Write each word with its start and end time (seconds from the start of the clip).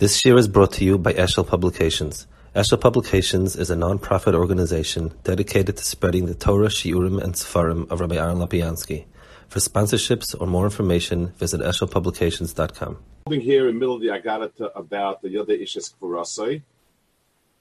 This 0.00 0.24
year 0.24 0.38
is 0.38 0.48
brought 0.48 0.72
to 0.72 0.84
you 0.86 0.96
by 0.96 1.12
Eshel 1.12 1.46
Publications. 1.46 2.26
Eshel 2.56 2.80
Publications 2.80 3.54
is 3.54 3.68
a 3.68 3.76
non-profit 3.76 4.34
organization 4.34 5.12
dedicated 5.24 5.76
to 5.76 5.84
spreading 5.84 6.24
the 6.24 6.34
Torah, 6.34 6.68
Shiurim, 6.68 7.22
and 7.22 7.34
Sefarim 7.34 7.86
of 7.90 8.00
Rabbi 8.00 8.16
Aaron 8.16 8.38
Lapiansky. 8.38 9.04
For 9.48 9.58
sponsorships 9.58 10.34
or 10.40 10.46
more 10.46 10.64
information, 10.64 11.34
visit 11.36 11.60
eshelpublications.com. 11.60 12.96
Holding 13.26 13.42
here 13.42 13.68
in 13.68 13.74
the 13.74 13.78
middle 13.78 13.94
of 13.94 14.00
the 14.00 14.06
Agadah 14.06 14.70
about 14.74 15.20
the 15.20 15.28
Yoda 15.28 15.60
Ishes 15.60 15.92
Kvorasai 16.00 16.62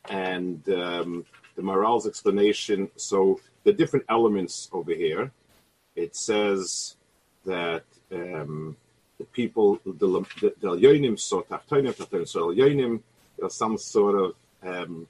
and 0.09 0.63
um, 0.69 1.25
the 1.57 1.61
Maharal's 1.61 2.07
explanation. 2.07 2.89
So 2.95 3.41
the 3.65 3.73
different 3.73 4.05
elements 4.07 4.69
over 4.71 4.93
here, 4.93 5.33
it 5.97 6.15
says 6.15 6.95
that 7.43 7.83
um, 8.13 8.77
the 9.19 9.25
people, 9.25 9.79
the 9.85 9.91
Yonim 10.07 11.19
saw 11.19 11.41
Tachtonim, 11.43 11.93
Tachtonim 11.93 12.27
saw 12.27 12.51
Yonim, 12.51 13.01
there's 13.37 13.53
some 13.53 13.77
sort 13.77 14.15
of 14.15 14.35
um, 14.63 15.07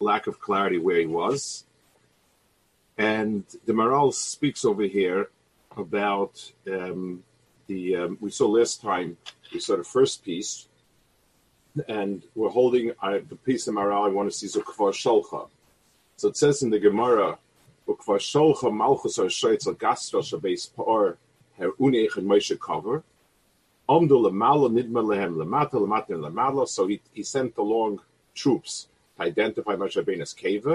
lack 0.00 0.26
of 0.26 0.40
clarity 0.40 0.78
where 0.78 0.98
he 0.98 1.06
was. 1.06 1.64
And 2.98 3.44
the 3.66 3.72
Maharal 3.72 4.12
speaks 4.12 4.64
over 4.64 4.82
here 4.82 5.30
about 5.76 6.50
um, 6.70 7.22
the, 7.66 7.96
um, 7.96 8.18
we 8.20 8.30
saw 8.30 8.46
last 8.46 8.82
time, 8.82 9.16
we 9.52 9.60
saw 9.60 9.76
the 9.76 9.84
first 9.84 10.24
piece, 10.24 10.66
and 11.88 12.22
we're 12.34 12.50
holding 12.50 12.92
uh, 13.02 13.20
the 13.28 13.36
piece 13.36 13.68
of 13.68 13.74
Maharal 13.74 14.06
I 14.06 14.08
want 14.08 14.30
to 14.30 14.36
see, 14.36 14.46
Zukvar 14.46 14.92
Sholcha. 14.92 15.48
So 16.16 16.28
it 16.28 16.36
says 16.36 16.62
in 16.62 16.70
the 16.70 16.78
Gemara, 16.78 17.38
Ukvar 17.86 18.18
Sholcha 18.18 18.72
Malchus 18.72 19.18
or 19.18 19.26
Shoitzel 19.26 19.76
Gastra 19.76 20.22
Shabes 20.22 20.74
Par 20.74 21.16
Her 21.58 21.72
Unech 21.72 22.16
and 22.16 22.26
Moshe 22.26 22.58
cover. 22.58 23.02
So 26.66 26.86
he, 26.86 27.00
he 27.12 27.22
sent 27.22 27.56
along 27.58 28.00
troops 28.34 28.88
to 29.16 29.22
identify 29.22 29.74
Moshe 29.74 29.96
Rabbeinu's 29.96 30.32
cave. 30.32 30.66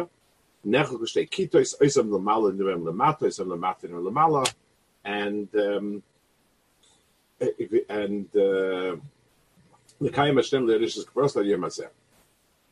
And 5.06 5.56
um, 5.56 6.04
and 7.90 8.28
uh, 8.36 8.96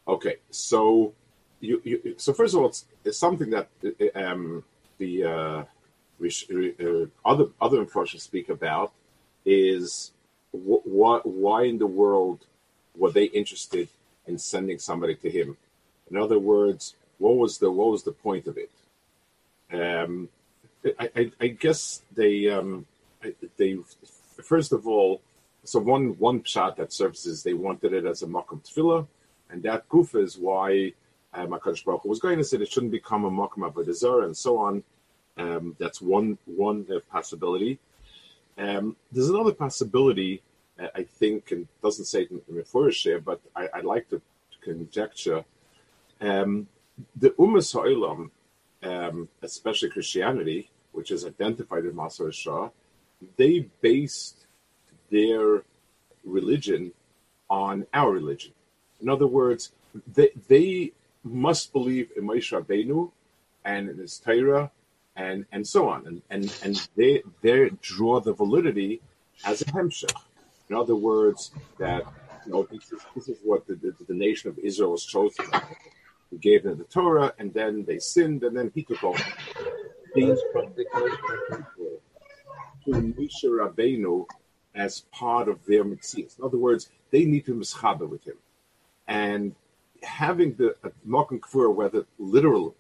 okay, 0.08 0.36
so 0.50 1.14
you, 1.60 1.82
you 1.84 2.16
so 2.18 2.34
first 2.34 2.54
of 2.54 2.62
all, 2.62 2.68
it's, 2.68 2.86
it's 3.06 3.18
something 3.20 3.50
that 3.52 3.70
um, 4.16 4.64
the 4.98 5.24
uh, 5.24 5.64
uh, 6.24 7.06
other 7.24 7.46
other 7.62 7.82
approaches 7.82 8.24
speak 8.24 8.50
about 8.50 8.94
is 9.46 10.13
what, 10.54 11.26
why 11.26 11.64
in 11.64 11.80
the 11.80 11.88
world 11.88 12.46
were 12.96 13.12
they 13.12 13.26
interested 13.26 13.90
in 14.28 14.38
sending 14.38 14.80
somebody 14.80 15.16
to 15.16 15.30
him? 15.30 15.58
In 16.10 16.18
other 16.18 16.40
words, 16.40 16.96
what 17.18 17.36
was 17.38 17.58
the 17.58 17.72
what 17.72 17.90
was 17.90 18.04
the 18.04 18.12
point 18.12 18.48
of 18.48 18.58
it? 18.58 18.72
Um, 19.72 20.30
I, 21.00 21.10
I, 21.16 21.32
I, 21.40 21.48
guess 21.48 22.02
they 22.14 22.50
um, 22.50 22.86
they 23.58 23.78
first 24.44 24.72
of 24.74 24.88
all, 24.88 25.22
so 25.64 25.80
one 25.80 26.18
one 26.20 26.44
shot 26.44 26.78
that 26.78 26.94
surfaces 26.94 27.44
they 27.44 27.54
wanted 27.54 27.94
it 27.94 28.06
as 28.06 28.22
a 28.22 28.28
makom 28.28 28.62
tefillah, 28.64 29.08
and 29.50 29.64
that 29.64 29.90
goof 29.90 30.16
is 30.16 30.38
why 30.38 30.94
uh, 31.34 31.48
Makadosh 31.48 31.84
Baruch 31.84 32.06
was 32.06 32.20
going 32.20 32.38
to 32.38 32.44
say 32.44 32.58
it 32.58 32.72
shouldn't 32.72 32.92
become 32.92 33.26
a 33.26 33.32
makom 33.32 33.70
avodah 33.72 34.26
and 34.26 34.38
so 34.38 34.58
on. 34.58 34.84
Um, 35.38 35.76
that's 35.80 36.02
one 36.02 36.38
one 36.46 36.86
possibility. 37.12 37.80
Um, 38.58 38.96
there's 39.12 39.30
another 39.30 39.54
possibility, 39.54 40.42
uh, 40.80 40.88
I 40.96 41.04
think, 41.04 41.52
and 41.52 41.68
doesn't 41.82 42.06
say 42.06 42.24
it 42.24 42.32
in 42.32 42.42
the 42.48 42.92
here, 42.92 43.20
but 43.20 43.42
I, 43.56 43.68
I 43.74 43.82
like 43.82 44.10
to, 44.10 44.18
to 44.18 44.58
conjecture. 44.62 45.44
Um, 46.22 46.68
the 47.16 47.32
Ummah 47.32 47.74
Ha'ilam, 47.74 48.30
um, 48.84 49.30
especially 49.42 49.90
Christianity, 49.90 50.70
which 50.92 51.12
is 51.12 51.26
identified 51.26 51.86
in 51.86 51.94
Masar 51.94 52.32
Shah, 52.32 52.70
they 53.38 53.68
based 53.82 54.46
their 55.10 55.64
religion 56.24 56.92
on 57.50 57.86
our 57.94 58.12
religion. 58.12 58.54
In 59.02 59.10
other 59.10 59.28
words, 59.28 59.72
they, 60.14 60.30
they 60.48 60.92
must 61.24 61.72
believe 61.74 62.12
in 62.16 62.24
Moshe 62.24 62.52
Rabbeinu 62.52 63.12
and 63.66 63.90
in 63.90 63.98
his 63.98 64.18
Torah 64.18 64.72
and 65.16 65.46
and 65.52 65.68
so 65.68 65.88
on, 65.90 66.06
and 66.08 66.22
and 66.30 66.58
and 66.64 66.88
they 66.96 67.22
they 67.42 67.70
draw 67.82 68.20
the 68.20 68.34
validity 68.34 69.02
as 69.46 69.62
a 69.62 69.66
hemshech. 69.66 70.16
In 70.70 70.76
other 70.76 70.96
words, 70.96 71.52
that 71.78 72.04
you 72.46 72.52
know 72.52 72.64
this 72.64 72.92
is, 72.92 73.02
this 73.16 73.30
is 73.30 73.38
what 73.44 73.68
the, 73.68 73.76
the, 73.76 73.94
the 74.08 74.14
nation 74.14 74.50
of 74.50 74.58
Israel 74.60 74.92
was 74.92 75.06
chosen. 75.06 75.46
He 76.32 76.38
gave 76.38 76.64
them 76.64 76.78
the 76.78 76.86
Torah, 76.86 77.34
and 77.38 77.54
then 77.54 77.86
they 77.86 78.00
sinned, 78.00 78.44
and 78.44 78.58
then 78.58 78.72
he 78.74 78.84
took 78.84 79.04
over. 79.04 79.24
They 80.16 80.24
instructed 80.24 80.88
to 82.86 82.92
Moshe 82.92 83.44
Rabbeinu 83.46 84.26
as 84.76 85.02
part 85.12 85.48
of 85.48 85.64
their 85.66 85.84
mitzvahs. 85.84 86.40
In 86.40 86.46
other 86.46 86.58
words, 86.58 86.90
they 87.12 87.26
need 87.26 87.46
to 87.46 87.54
mischaber 87.54 88.10
with 88.10 88.24
him, 88.26 88.38
and 89.08 89.56
having 90.02 90.56
the 90.56 90.76
uh, 90.84 90.90
Mokum 91.08 91.40
Kfur, 91.40 91.74
whether 91.74 92.06
literal 92.18 92.76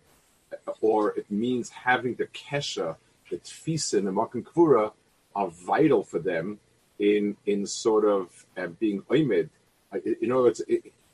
or 0.81 1.11
it 1.11 1.29
means 1.29 1.69
having 1.69 2.15
the 2.15 2.27
kesha, 2.27 2.95
the 3.29 3.37
tfisa, 3.37 3.97
and 3.97 4.07
the 4.07 4.11
makan 4.11 4.43
kvura 4.43 4.91
are 5.35 5.47
vital 5.47 6.03
for 6.03 6.19
them 6.19 6.59
in 6.99 7.35
in 7.45 7.65
sort 7.65 8.05
of 8.05 8.45
uh, 8.57 8.67
being 8.67 9.01
oimed. 9.09 9.49
In 10.21 10.31
other 10.31 10.43
words, 10.43 10.61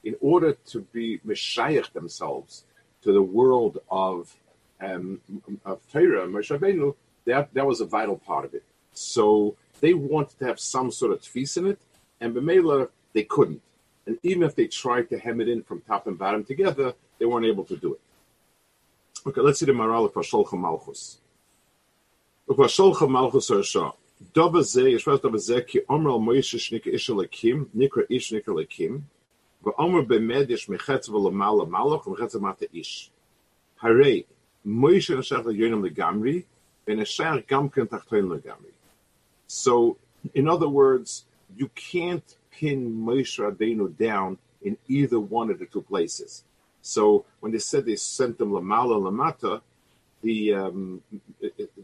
in 0.04 0.16
order 0.22 0.54
to 0.54 0.82
be 0.94 1.20
meshayach 1.26 1.92
themselves 1.92 2.64
to 3.02 3.12
the 3.12 3.22
world 3.22 3.80
of 3.90 4.36
um, 4.82 5.20
of 5.66 5.80
Torah, 5.92 6.28
Moshe 6.28 6.58
Rabbeinu, 6.58 6.96
that 7.26 7.54
that 7.54 7.66
was 7.66 7.82
a 7.82 7.86
vital 7.86 8.18
part 8.18 8.46
of 8.46 8.54
it. 8.54 8.64
So 8.94 9.56
they 9.82 9.94
wanted 9.94 10.40
to 10.40 10.46
have 10.46 10.60
some 10.60 10.92
sort 10.92 11.12
of 11.12 11.22
tfis 11.22 11.58
in 11.58 11.68
it, 11.68 11.80
and 12.22 12.36
Bemela 12.36 12.90
they 13.14 13.24
couldn't. 13.24 13.62
And 14.06 14.18
even 14.24 14.44
if 14.44 14.56
they 14.56 14.68
tried 14.68 15.10
to 15.10 15.20
hem 15.20 15.42
it 15.42 15.50
in 15.50 15.62
from 15.64 15.82
top 15.82 16.08
and 16.08 16.18
bottom 16.18 16.44
together, 16.44 16.94
they 17.20 17.26
weren't 17.26 17.46
able 17.46 17.66
to 17.66 17.78
do 17.78 17.94
it. 17.94 18.02
Okay, 19.26 19.42
let's 19.42 19.60
see 19.60 19.66
the 19.66 19.72
Maharal 19.74 20.06
of 20.06 20.14
Sholcha 20.14 20.58
Malchus. 20.58 21.20
Okay, 22.50 22.64
Sholcha 22.64 23.10
Malchus 23.10 23.52
or 23.52 23.64
Shah. 23.64 23.92
Dova 24.34 24.64
ze, 24.64 24.94
Yeshvat 24.94 25.20
Dova 25.20 25.40
ze, 25.40 25.62
ki 25.62 25.82
Omer 25.90 26.12
al 26.12 26.20
Moishe 26.20 26.58
shnik 26.58 26.88
ish 26.88 27.10
alakim, 27.10 27.68
nikra 27.76 28.06
ish 28.10 28.32
nikra 28.32 28.54
lekim. 28.56 29.02
va 29.64 29.72
Omer 29.78 30.04
bemed 30.04 30.50
ish 30.50 30.68
mechetz 30.68 31.10
va 31.10 31.18
lamal 31.18 31.66
lamalach, 31.66 32.04
mechetz 32.06 32.36
amata 32.36 32.68
ish. 32.74 33.12
Hare 33.82 34.24
Moishe 34.66 35.16
nashach 35.16 35.46
la 35.46 35.52
yonim 35.52 35.88
legamri, 35.88 36.46
and 36.88 37.00
nashach 37.00 37.46
gamken 37.46 37.88
tachtoin 37.88 38.28
legamri. 38.28 38.72
So, 39.48 39.98
in 40.34 40.48
other 40.48 40.70
words, 40.70 41.26
you 41.56 41.70
can't 41.76 42.36
pin 42.52 42.92
Moshe 42.92 43.40
Rabbeinu 43.40 43.98
down 43.98 44.38
in 44.62 44.78
either 44.88 45.20
one 45.20 45.50
of 45.50 45.60
the 45.60 45.66
two 45.66 45.82
places. 45.82 46.44
So 46.90 47.26
when 47.40 47.52
they 47.52 47.60
said 47.60 47.86
they 47.86 47.96
sent 47.96 48.38
them 48.38 48.52
lamala 48.52 48.98
lamata, 49.00 49.62
the 50.22 50.54
um, 50.54 51.02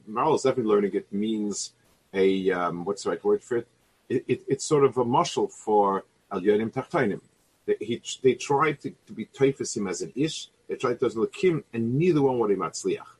Maharal 0.10 0.66
learning 0.66 0.94
it 0.94 1.12
means 1.12 1.74
a 2.14 2.52
um, 2.52 2.86
what's 2.86 3.04
the 3.04 3.12
right 3.12 3.24
word 3.24 3.44
for 3.44 3.58
it? 3.58 3.68
it, 4.10 4.24
it 4.28 4.44
it's 4.48 4.66
sort 4.66 4.84
of 4.84 4.98
a 4.98 5.06
muscle 5.06 5.48
for 5.48 6.06
al 6.32 6.42
yonim 6.42 6.72
tachtainim. 6.72 7.22
They, 7.66 7.78
he, 7.80 8.02
they 8.22 8.36
tried 8.36 8.80
to, 8.82 8.94
to 9.08 9.14
be 9.14 9.28
him 9.34 9.88
as 9.88 10.02
an 10.02 10.14
ish. 10.16 10.50
They 10.68 10.76
tried 10.76 11.00
to 11.00 11.08
look 11.10 11.36
him, 11.36 11.64
and 11.74 11.96
neither 11.96 12.22
one 12.22 12.38
were 12.40 12.50
matzliach. 12.50 13.12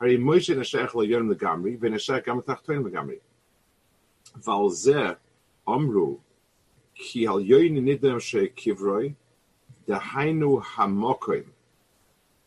Moshe 0.00 0.54
neshech 0.56 0.94
al 0.94 1.06
yonim 1.12 1.32
legamri, 1.32 1.78
v'neshech 1.78 2.24
gam 2.24 2.42
tachtainim 2.42 2.90
legamri. 2.90 3.20
Valzer 4.38 5.16
amru 5.66 6.18
ki 6.94 7.26
al 7.26 7.40
yonim 7.40 7.84
nidem 7.84 8.20
she 8.20 8.48
kivroi 9.90 9.98
the 9.98 9.98
Hainu 9.98 10.62
Hamokim, 10.62 11.44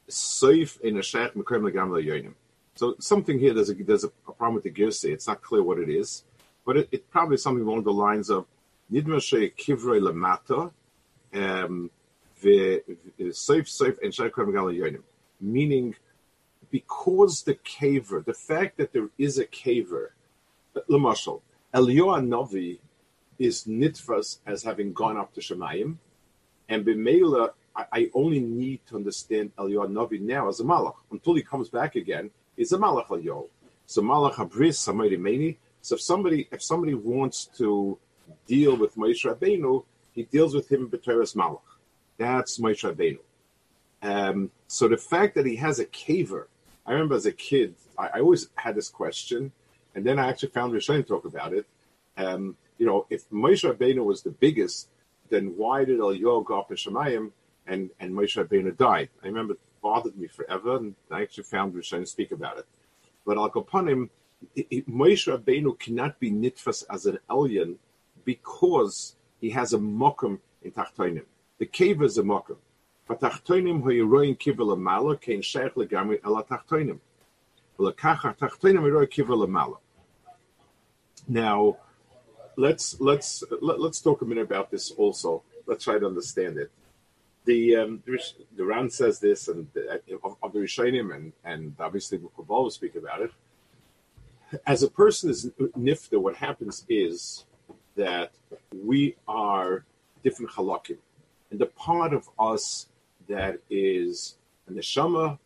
Safe 0.07 0.79
in 0.81 0.97
a 0.97 0.99
Mekom 0.99 1.71
Lagamla 1.71 2.05
Yonim. 2.05 2.33
So 2.75 2.95
something 2.99 3.39
here, 3.39 3.53
there's 3.53 3.69
a 3.69 3.73
there's 3.73 4.03
a, 4.03 4.09
problem 4.09 4.55
with 4.55 4.63
the 4.63 4.71
Girsi. 4.71 5.11
It's 5.11 5.27
not 5.27 5.41
clear 5.41 5.63
what 5.63 5.79
it 5.79 5.89
is, 5.89 6.23
but 6.65 6.77
it, 6.77 6.89
it 6.91 7.09
probably 7.09 7.37
something 7.37 7.65
along 7.65 7.83
the 7.83 7.93
lines 7.93 8.29
of 8.29 8.45
Nidma 8.91 9.53
Kivrei 9.55 10.01
Lamata, 10.01 10.71
um, 11.33 11.89
Safe 13.31 13.69
Safe 13.69 13.97
and 14.03 14.13
Sheikh 14.13 14.33
Mekom 14.33 14.75
Yonim. 14.75 15.03
Meaning, 15.39 15.95
because 16.71 17.43
the 17.43 17.55
caver, 17.55 18.23
the 18.23 18.33
fact 18.33 18.77
that 18.77 18.93
there 18.93 19.09
is 19.17 19.37
a 19.37 19.45
caver, 19.45 20.09
Lamashal, 20.89 21.41
Eliyahu 21.73 22.27
Novi 22.27 22.79
is 23.39 23.65
nitfas 23.65 24.39
as 24.45 24.63
having 24.63 24.93
gone 24.93 25.17
up 25.17 25.33
to 25.33 25.41
Shemayim, 25.41 25.97
and 26.69 26.85
Bimela, 26.85 27.51
I, 27.75 27.85
I 27.91 28.09
only 28.13 28.39
need 28.39 28.81
to 28.87 28.95
understand 28.95 29.55
Eliyahu 29.57 29.91
Navi 29.91 30.19
now 30.21 30.49
as 30.49 30.59
a 30.59 30.63
Malach. 30.63 30.95
Until 31.11 31.35
he 31.35 31.41
comes 31.41 31.69
back 31.69 31.95
again, 31.95 32.29
he's 32.55 32.71
a 32.71 32.77
Malach 32.77 33.07
Eliyahu. 33.07 33.47
So 33.85 34.01
Malach 34.01 34.33
Habris, 34.33 34.75
somebody 34.75 35.17
Meni. 35.17 35.57
So 35.81 35.95
if 35.95 36.01
somebody 36.01 36.47
if 36.51 36.63
somebody 36.63 36.93
wants 36.93 37.45
to 37.57 37.97
deal 38.47 38.75
with 38.77 38.95
Moshe 38.95 39.25
Rabbeinu, 39.25 39.83
he 40.13 40.23
deals 40.23 40.55
with 40.55 40.71
him 40.71 40.83
in 40.83 40.89
B'Teres 40.89 41.35
Malach. 41.35 41.59
That's 42.17 42.59
Moshe 42.59 42.83
Rabbeinu. 42.89 43.19
Um, 44.01 44.51
so 44.67 44.87
the 44.87 44.97
fact 44.97 45.35
that 45.35 45.45
he 45.45 45.55
has 45.57 45.79
a 45.79 45.85
caver, 45.85 46.45
I 46.85 46.91
remember 46.91 47.15
as 47.15 47.25
a 47.25 47.31
kid, 47.31 47.75
I, 47.97 48.09
I 48.15 48.19
always 48.19 48.49
had 48.55 48.75
this 48.75 48.89
question, 48.89 49.51
and 49.95 50.05
then 50.05 50.19
I 50.19 50.27
actually 50.27 50.49
found 50.49 50.73
Rishonim 50.73 51.07
talk 51.07 51.25
about 51.25 51.53
it. 51.53 51.65
Um, 52.17 52.57
you 52.77 52.85
know, 52.85 53.05
if 53.09 53.29
Moshe 53.29 53.69
Rabbeinu 53.69 54.03
was 54.03 54.21
the 54.21 54.31
biggest, 54.31 54.89
then 55.29 55.53
why 55.57 55.85
did 55.85 55.99
Eliyahu 55.99 56.45
go 56.45 56.59
up 56.59 56.71
in 56.71 56.77
Shemayim 56.77 57.31
and, 57.67 57.89
and 57.99 58.13
Moshe 58.13 58.37
Rabbeinu 58.37 58.77
died? 58.77 59.09
I 59.23 59.27
remember 59.27 59.53
it 59.53 59.59
bothered 59.81 60.17
me 60.17 60.27
forever, 60.27 60.77
and 60.77 60.95
I 61.11 61.21
actually 61.21 61.43
found 61.43 61.73
Rishonim 61.73 62.07
speak 62.07 62.31
about 62.31 62.57
it. 62.57 62.65
But 63.25 63.37
Al 63.37 63.49
Kapanim, 63.49 64.09
Moshe 64.57 65.27
Rabbeinu 65.27 65.77
cannot 65.79 66.19
be 66.19 66.31
nitfas 66.31 66.83
as 66.89 67.05
an 67.05 67.19
alien 67.31 67.77
because 68.25 69.15
he 69.39 69.49
has 69.51 69.73
a 69.73 69.77
mokum 69.77 70.39
in 70.61 70.71
Tachtoinim. 70.71 71.25
The 71.59 71.65
cave 71.65 72.01
is 72.01 72.17
a 72.17 72.23
mokum. 72.23 72.57
Tachtoinim 73.09 73.81
hu 73.83 73.89
yiroin 73.89 74.37
kivel 74.37 74.75
amala 74.75 75.19
kein 75.19 75.41
sheikh 75.41 75.75
legamri 75.75 76.19
ela 76.23 76.43
Tachtoinim. 76.43 76.99
Now, 81.27 81.77
let's 82.57 82.99
let's 82.99 83.43
let, 83.61 83.75
us 83.75 83.79
let 83.79 83.89
us 83.89 84.01
talk 84.01 84.21
a 84.21 84.25
minute 84.25 84.43
about 84.43 84.71
this 84.71 84.91
also. 84.91 85.43
Let's 85.65 85.83
try 85.83 85.99
to 85.99 86.05
understand 86.05 86.57
it. 86.57 86.71
The 87.45 87.75
um, 87.75 88.03
the 88.55 88.65
Ran 88.65 88.89
says 88.89 89.19
this, 89.19 89.47
and 89.47 89.67
the, 89.73 90.01
of, 90.23 90.37
of 90.41 90.53
the 90.53 90.59
Rishonim, 90.59 91.13
and 91.13 91.33
and 91.43 91.75
obviously 91.79 92.19
Kabbalah 92.35 92.71
speak 92.71 92.95
about 92.95 93.21
it. 93.21 93.31
As 94.65 94.83
a 94.83 94.89
person 94.89 95.29
is 95.29 95.49
nifta, 95.77 96.21
what 96.21 96.35
happens 96.35 96.85
is 96.87 97.45
that 97.95 98.31
we 98.83 99.15
are 99.27 99.83
different 100.23 100.51
halakim, 100.51 100.97
and 101.51 101.59
the 101.59 101.65
part 101.65 102.13
of 102.13 102.29
us 102.39 102.87
that 103.27 103.59
is 103.69 104.35
a 104.67 104.71
neshama 104.71 105.37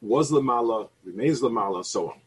was 0.00 0.30
lamala, 0.30 0.88
remains 1.04 1.40
lamala, 1.40 1.84
so 1.84 2.10
on 2.10 2.20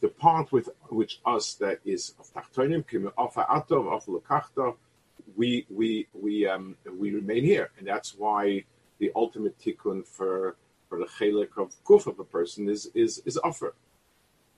the 0.00 0.08
part 0.08 0.52
with 0.52 0.68
which 0.88 1.20
us 1.24 1.54
that 1.54 1.80
is 1.84 2.14
of 2.18 2.32
tachtonim 2.34 2.86
kim 2.86 3.10
afa 3.18 3.46
atov 3.50 3.92
of 3.92 4.04
lekachta, 4.06 4.74
we 5.36 5.66
we 5.70 6.06
we 6.12 6.46
um 6.46 6.76
we 6.98 7.12
remain 7.12 7.44
here, 7.44 7.70
and 7.78 7.86
that's 7.86 8.14
why 8.14 8.64
the 8.98 9.10
ultimate 9.14 9.58
tikkun 9.58 10.06
for 10.06 10.56
for 10.88 10.98
the 10.98 11.06
chelik 11.06 11.56
of 11.56 11.72
kuf 11.84 12.06
of 12.06 12.18
a 12.18 12.24
person 12.24 12.68
is 12.68 12.90
is 12.94 13.22
is 13.24 13.36
offer. 13.38 13.74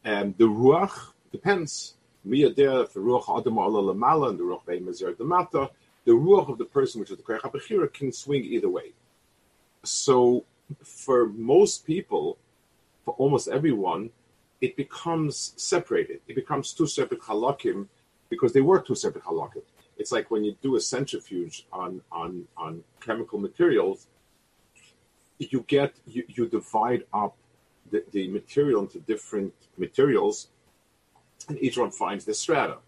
And 0.05 0.37
the 0.39 0.45
ruach 0.45 1.13
depends. 1.33 1.95
Miyader 2.27 2.85
if 2.85 2.93
the 2.95 3.01
ruach 3.01 3.29
adam 3.39 3.59
ala 3.59 3.95
lamala 3.95 4.31
and 4.31 4.39
the 4.39 4.45
ruach 4.45 4.67
bein 4.67 4.85
mazer 4.85 5.13
demata. 5.13 5.71
The 6.05 6.13
ruach 6.13 6.49
of 6.49 6.59
the 6.59 6.65
person, 6.65 7.01
which 7.01 7.11
is 7.11 7.19
the 7.19 7.23
koyach 7.23 7.93
can 7.93 8.13
swing 8.13 8.45
either 8.45 8.69
way. 8.69 8.93
So, 9.85 10.45
for 10.83 11.27
most 11.27 11.85
people, 11.85 12.39
for 13.05 13.15
almost 13.19 13.49
everyone, 13.49 14.11
it 14.61 14.77
becomes 14.77 15.55
separated. 15.57 16.21
It 16.27 16.35
becomes 16.35 16.73
two 16.73 16.87
separate 16.87 17.21
halakim 17.23 17.87
because 18.29 18.53
they 18.53 18.61
were 18.61 18.81
two 18.81 18.95
separate 18.95 19.25
halakim. 19.25 19.63
It's 19.97 20.13
like 20.13 20.31
when 20.31 20.45
you 20.45 20.57
do 20.63 20.77
a 20.77 20.81
centrifuge 20.81 21.67
on 21.73 22.01
on 22.13 22.47
on 22.57 22.83
chemical 23.01 23.39
materials, 23.39 24.07
you 25.39 25.65
get 25.67 25.95
you, 26.07 26.25
you 26.29 26.47
divide 26.47 27.05
up 27.13 27.37
the, 27.91 28.05
the 28.13 28.29
material 28.29 28.83
into 28.83 28.99
different 29.01 29.53
materials, 29.77 30.49
and 31.49 31.59
each 31.61 31.79
one 31.79 31.91
finds 31.91 32.25
the 32.25 32.35
strata. 32.35 32.79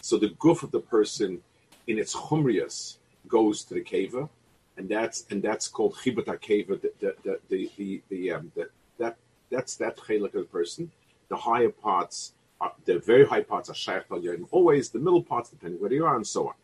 So 0.00 0.18
the 0.18 0.30
goof 0.38 0.62
of 0.62 0.70
the 0.70 0.80
person 0.80 1.40
in 1.86 1.98
its 1.98 2.14
chumrias 2.14 2.96
goes 3.26 3.64
to 3.64 3.74
the 3.74 3.82
keva, 3.82 4.28
and 4.76 4.88
that's 4.88 5.26
and 5.30 5.42
that's 5.42 5.68
called 5.68 5.94
chibut 5.94 6.26
keva. 6.26 6.80
The 6.80 6.92
the 7.00 7.14
the 7.22 7.40
the, 7.48 7.70
the, 7.76 8.02
the 8.10 8.32
um, 8.32 8.52
the, 8.54 8.68
that 8.98 9.16
that's 9.50 9.76
that 9.76 9.96
chelik 9.96 10.34
of 10.34 10.42
the 10.42 10.52
person 10.52 10.90
the 11.28 11.36
higher 11.36 11.70
parts, 11.70 12.32
are, 12.60 12.72
the 12.84 12.98
very 12.98 13.26
high 13.26 13.42
parts 13.42 13.70
are 13.70 13.74
Shaykh 13.74 14.04
al 14.10 14.22
always, 14.50 14.90
the 14.90 14.98
middle 14.98 15.22
parts, 15.22 15.50
depending 15.50 15.80
where 15.80 15.92
you 15.92 16.04
are, 16.04 16.16
and 16.16 16.26
so 16.26 16.48
on. 16.48 16.54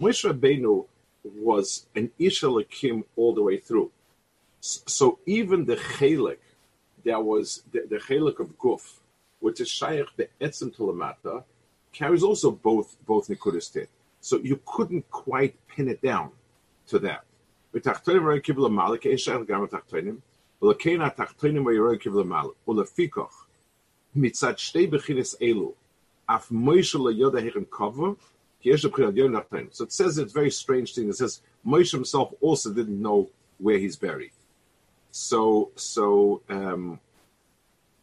Moshe 0.00 0.30
Rabbeinu 0.30 0.86
was 1.24 1.86
an 1.94 2.10
Ishalakim 2.18 3.04
all 3.16 3.34
the 3.34 3.42
way 3.42 3.58
through. 3.58 3.90
So 4.60 5.18
even 5.26 5.64
the 5.64 5.76
Chalik, 5.76 6.38
that 7.04 7.22
was 7.22 7.62
the, 7.72 7.86
the 7.88 7.96
Chalik 7.96 8.40
of 8.40 8.58
Guf, 8.58 8.98
which 9.40 9.60
is 9.60 9.68
Shaykh 9.68 10.08
the 10.16 10.28
Etzim 10.40 10.74
Tulamata, 10.74 11.44
carries 11.92 12.22
also 12.22 12.50
both 12.50 12.96
both 13.06 13.28
Nikudas 13.28 13.86
So 14.20 14.38
you 14.38 14.60
couldn't 14.64 15.10
quite 15.10 15.54
pin 15.66 15.88
it 15.88 16.02
down 16.02 16.30
to 16.88 16.98
that. 17.00 17.24
מצד 24.15 24.57
שתי 24.57 24.87
בחינס 24.87 25.41
אלו, 25.41 25.73
אף 26.25 26.51
מוישה 26.51 26.97
לא 26.97 27.11
יודע 27.11 27.39
היכן 27.39 27.63
כובו, 27.69 28.15
כי 28.59 28.69
יש 28.69 28.85
לבחינת 28.85 29.13
יום 29.15 29.35
נתן. 29.35 29.65
So 29.71 29.83
it 29.83 29.91
says 29.91 30.17
it's 30.17 30.33
very 30.33 30.51
strange 30.51 30.95
thing. 30.95 31.09
It 31.09 31.15
says 31.15 31.41
Moshe 31.65 31.91
himself 31.91 32.33
also 32.41 32.73
didn't 32.73 33.01
know 33.01 33.29
where 33.59 33.77
he's 33.77 33.95
buried. 33.95 34.31
So, 35.11 35.71
so 35.75 36.41
um, 36.49 36.99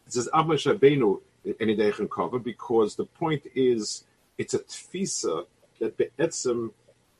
it 0.07 0.13
says 0.13 0.29
Av 0.33 0.45
Moshe 0.45 0.67
Rabbeinu 0.71 1.19
any 1.59 1.75
day 1.75 1.91
can 1.91 2.07
cover 2.07 2.39
because 2.39 2.95
the 2.95 3.05
point 3.05 3.43
is 3.53 4.03
it's 4.37 4.53
a 4.53 4.59
tfisa 4.59 5.45
that 5.79 5.97
be'etzim 5.97 6.71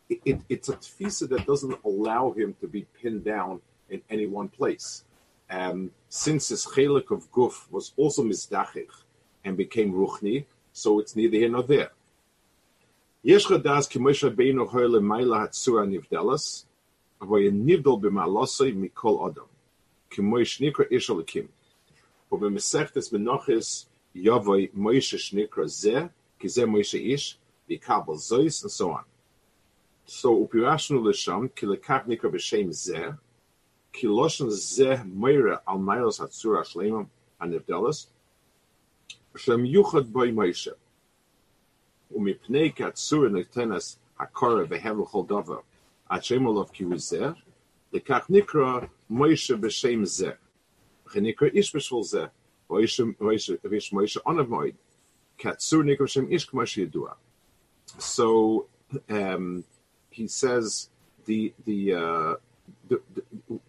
it, 0.10 0.21
it, 0.25 0.42
it's 0.50 0.69
a 0.69 0.77
tfisa 0.77 1.27
that 1.30 1.45
doesn't 1.45 1.77
allow 1.83 2.31
him 2.31 2.56
to 2.62 2.68
be 2.68 2.86
pinned 3.01 3.24
down 3.24 3.62
in 3.89 4.01
any 4.10 4.25
one 4.25 4.48
place 4.48 5.04
um, 5.50 5.91
since 6.09 6.49
his 6.49 6.67
chelik 6.67 7.11
of 7.11 7.31
guf 7.33 7.71
was 7.71 7.93
also 7.97 8.23
mizdachich 8.23 8.91
and 9.45 9.56
became 9.56 9.93
ruchni, 9.93 10.45
so 10.73 11.00
it's 11.00 11.17
neither 11.17 11.37
here 11.37 11.49
nor 11.49 11.62
there. 11.62 11.91
Yesh 13.23 13.47
chadas 13.47 13.89
k'moshe 13.91 14.35
beinu 14.35 14.69
hoy 14.69 14.83
lemayla 14.83 15.49
hatzura 15.49 15.87
nivdelas, 15.87 16.65
avoy 17.21 17.50
nivdol 17.50 18.00
b'malosay 18.00 18.75
mikol 18.75 19.29
adam, 19.29 19.49
k'mosh 20.11 20.61
nikra 20.61 20.87
ish 20.91 21.09
alakim. 21.09 21.49
But 22.31 22.41
b'mesechtes 22.41 23.12
b'nochis 23.12 23.87
yavoy 24.15 24.73
moish 24.73 25.15
shnikra 25.17 25.67
zeh, 25.67 26.11
kizem 26.41 26.71
moish 26.71 26.95
ish, 26.95 27.39
v'kabel 27.69 28.17
zois, 28.17 28.62
and 28.62 28.71
so 28.71 28.93
on. 28.93 29.05
So 30.06 30.47
upirashnu 30.47 31.03
l'sham, 31.03 31.55
ki 31.55 31.67
lekach 31.67 32.06
nikra 32.06 32.31
b'shem 32.31 32.69
zeh, 32.69 33.19
zeh 33.95 35.04
meire 35.04 35.61
al 35.66 35.78
shleimim 35.78 37.09
anivdelis 37.40 38.07
shem 39.37 39.64
yuchad 39.64 40.12
boy 40.12 40.30
Moshe. 40.30 40.73
Umipnei 42.14 42.75
hakora 44.18 44.66
vehevel 44.66 45.09
chol 45.09 45.26
davar. 45.26 45.62
At 46.11 46.23
shemolov 46.23 46.73
ki 46.73 46.85
zeh 46.85 47.35
lekach 47.92 48.28
nikra 48.28 48.88
Moshe 49.11 49.59
b'shem 49.61 50.02
zeh 50.02 50.37
v'chenikra 51.07 51.54
ish 51.54 51.73
zeh 51.73 52.30
Moshe 53.92 54.18
onav 54.26 54.49
moed 54.49 54.75
katzur 55.38 55.85
nikra 55.85 56.09
shem 56.09 56.30
ish 56.33 56.49
k'moshe 56.49 56.87
yedua 56.87 57.14
so 57.99 58.66
um, 59.09 59.64
he 60.11 60.26
says 60.26 60.90
the 61.26 61.52
the 61.64 61.95
uh, 61.95 62.35
the, 62.88 63.00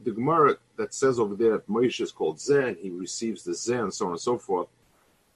the, 0.03 0.11
Gemara 0.11 0.57
that 0.77 0.93
says 0.93 1.19
over 1.19 1.35
there 1.35 1.53
that 1.53 1.69
Moshe 1.69 2.01
is 2.01 2.11
called 2.11 2.37
Zeh, 2.37 2.67
and 2.69 2.77
he 2.77 2.89
receives 2.89 3.43
the 3.43 3.51
Zeh, 3.51 3.83
and 3.83 3.93
so 3.93 4.05
on 4.05 4.11
and 4.11 4.21
so 4.21 4.37
forth. 4.37 4.67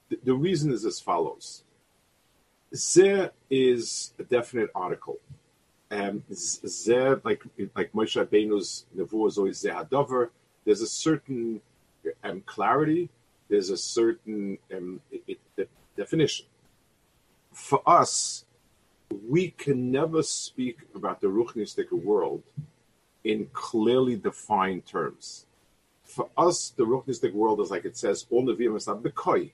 The, 0.08 0.18
the 0.24 0.34
reason 0.34 0.72
is 0.72 0.84
as 0.84 1.00
follows: 1.00 1.62
Zeh 2.74 3.30
is 3.50 4.12
a 4.18 4.24
definite 4.24 4.70
article. 4.74 5.18
Um, 5.90 6.24
Zeh, 6.30 7.24
like 7.24 7.42
like 7.74 7.92
Moshe 7.92 8.24
Rabbeinu's 8.24 8.86
Nevuah 8.96 9.28
is 9.28 9.38
always 9.38 9.62
Zeh 9.62 9.88
Hadover. 9.88 10.30
There's 10.64 10.80
a 10.80 10.86
certain 10.86 11.60
um, 12.22 12.42
clarity. 12.46 13.10
There's 13.48 13.70
a 13.70 13.76
certain 13.76 14.58
um, 14.74 15.00
it, 15.10 15.38
it, 15.56 15.68
definition. 15.96 16.46
For 17.52 17.82
us, 17.86 18.44
we 19.28 19.50
can 19.50 19.92
never 19.92 20.22
speak 20.22 20.78
about 20.94 21.20
the 21.20 21.28
Ruchnistic 21.28 21.92
world 21.92 22.42
in 23.24 23.48
clearly 23.52 24.16
defined 24.16 24.86
terms. 24.86 25.46
For 26.04 26.28
us, 26.36 26.68
the 26.76 26.84
Ruchnistic 26.84 27.32
world 27.32 27.60
is 27.60 27.70
like 27.70 27.84
it 27.84 27.96
says, 27.96 28.26
all 28.30 28.44
the 28.44 28.54
Nevi'im 28.54 29.02
the 29.02 29.10
koi. 29.10 29.50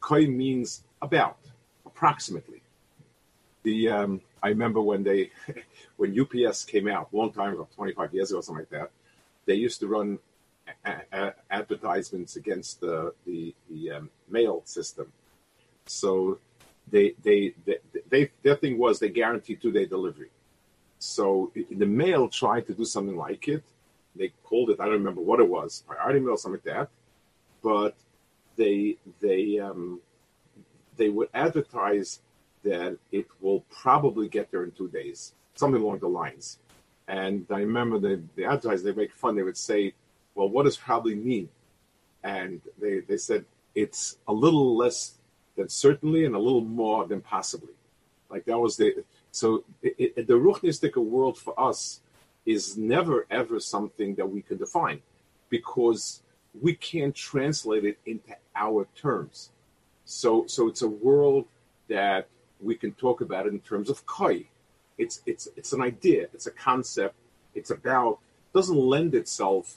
Koi 0.00 0.26
means 0.26 0.82
about, 1.00 1.38
approximately. 1.84 2.62
The 3.62 3.88
um, 3.88 4.20
I 4.42 4.48
remember 4.48 4.80
when 4.80 5.02
they, 5.02 5.30
when 5.96 6.18
UPS 6.18 6.64
came 6.64 6.86
out 6.86 7.12
long 7.12 7.32
time 7.32 7.54
ago, 7.54 7.66
25 7.74 8.14
years 8.14 8.30
ago, 8.30 8.40
something 8.42 8.60
like 8.60 8.70
that, 8.70 8.90
they 9.46 9.54
used 9.54 9.80
to 9.80 9.88
run 9.88 10.18
a- 10.84 11.02
a- 11.12 11.34
advertisements 11.50 12.36
against 12.36 12.80
the 12.80 13.14
the, 13.24 13.54
the 13.70 13.90
um, 13.92 14.10
mail 14.28 14.62
system. 14.64 15.10
So 15.86 16.38
they, 16.90 17.14
they 17.22 17.54
they 17.64 17.78
they 18.08 18.30
their 18.42 18.56
thing 18.56 18.78
was 18.78 18.98
they 18.98 19.08
guaranteed 19.08 19.60
two 19.62 19.72
day 19.72 19.86
delivery. 19.86 20.30
So 20.98 21.52
the 21.70 21.86
mail 21.86 22.28
tried 22.28 22.66
to 22.66 22.74
do 22.74 22.84
something 22.84 23.16
like 23.16 23.48
it. 23.48 23.62
They 24.14 24.32
called 24.44 24.70
it, 24.70 24.80
I 24.80 24.84
don't 24.84 24.94
remember 24.94 25.20
what 25.20 25.40
it 25.40 25.48
was, 25.48 25.84
priority 25.86 26.20
mail, 26.20 26.36
something 26.36 26.60
like 26.64 26.74
that. 26.74 26.88
But 27.62 27.94
they 28.56 28.96
they 29.20 29.58
um, 29.58 30.00
they 30.96 31.08
would 31.08 31.28
advertise 31.34 32.20
that 32.64 32.96
it 33.12 33.26
will 33.40 33.60
probably 33.70 34.28
get 34.28 34.50
there 34.50 34.64
in 34.64 34.72
two 34.72 34.88
days, 34.88 35.32
something 35.54 35.82
along 35.82 36.00
the 36.00 36.08
lines. 36.08 36.58
And 37.08 37.46
I 37.50 37.60
remember 37.60 37.98
the, 37.98 38.20
the 38.34 38.44
advertisers, 38.44 38.82
they 38.82 38.92
make 38.92 39.12
fun, 39.12 39.36
they 39.36 39.44
would 39.44 39.56
say, 39.56 39.94
well, 40.34 40.48
what 40.48 40.64
does 40.64 40.76
probably 40.76 41.14
mean? 41.14 41.48
And 42.24 42.60
they, 42.80 43.00
they 43.00 43.18
said, 43.18 43.44
it's 43.74 44.16
a 44.26 44.32
little 44.32 44.76
less 44.76 45.14
than 45.56 45.68
certainly 45.68 46.24
and 46.24 46.34
a 46.34 46.38
little 46.38 46.62
more 46.62 47.06
than 47.06 47.20
possibly. 47.20 47.74
Like 48.28 48.44
that 48.46 48.58
was 48.58 48.76
the, 48.76 49.04
so 49.36 49.64
it, 49.82 50.14
it, 50.16 50.26
the 50.26 50.32
Ruchnistic 50.32 50.96
world 50.96 51.36
for 51.36 51.52
us 51.60 52.00
is 52.46 52.78
never 52.78 53.26
ever 53.30 53.60
something 53.60 54.14
that 54.14 54.24
we 54.24 54.40
can 54.40 54.56
define 54.56 55.02
because 55.50 56.22
we 56.58 56.74
can't 56.74 57.14
translate 57.14 57.84
it 57.84 57.98
into 58.06 58.34
our 58.54 58.86
terms. 58.96 59.50
So, 60.06 60.46
so 60.46 60.68
it's 60.68 60.80
a 60.80 60.88
world 60.88 61.44
that 61.88 62.28
we 62.62 62.76
can 62.76 62.92
talk 62.92 63.20
about 63.20 63.46
it 63.46 63.52
in 63.52 63.60
terms 63.60 63.90
of 63.90 64.06
koi. 64.06 64.46
It's 64.96 65.20
it's 65.26 65.48
it's 65.54 65.74
an 65.74 65.82
idea. 65.82 66.28
It's 66.32 66.46
a 66.46 66.50
concept. 66.50 67.14
It's 67.54 67.70
about 67.70 68.20
doesn't 68.54 68.78
lend 68.94 69.14
itself 69.14 69.76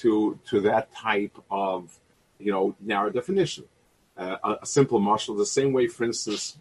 to 0.00 0.38
to 0.50 0.60
that 0.60 0.94
type 0.94 1.38
of 1.50 1.98
you 2.38 2.52
know 2.52 2.76
narrow 2.78 3.08
definition. 3.08 3.64
Uh, 4.18 4.36
a, 4.44 4.50
a, 4.62 4.66
simple 4.66 4.98
marshal, 4.98 5.34
the 5.34 5.46
same 5.46 5.72
way, 5.72 5.86
for 5.86 6.02
instance, 6.04 6.58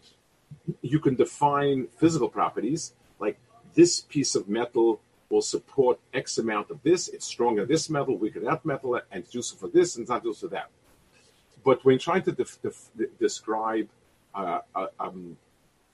you 0.82 1.00
can 1.00 1.16
define 1.16 1.88
physical 1.98 2.30
properties 2.30 2.94
like 3.20 3.38
this 3.74 4.02
piece 4.02 4.36
of 4.36 4.48
metal 4.48 5.00
will 5.30 5.42
support 5.42 6.00
X 6.14 6.38
amount 6.38 6.72
of 6.72 6.82
this. 6.84 7.10
It's 7.10 7.26
stronger 7.26 7.66
this 7.66 7.90
metal, 7.90 8.18
weaker 8.18 8.40
that 8.42 8.66
metal, 8.66 8.96
and 8.96 9.24
it's 9.24 9.34
useful 9.34 9.68
for 9.68 9.74
this 9.74 9.96
and 9.96 10.04
it's 10.04 10.10
not 10.10 10.24
useful 10.24 10.50
for 10.50 10.56
that. 10.56 10.70
But 11.64 11.84
when 11.84 12.00
trying 12.00 12.24
to 12.24 12.32
def- 12.32 12.62
def- 12.62 12.90
describe 13.20 13.90
uh, 14.34 14.60
uh, 14.76 14.88
um, 15.00 15.38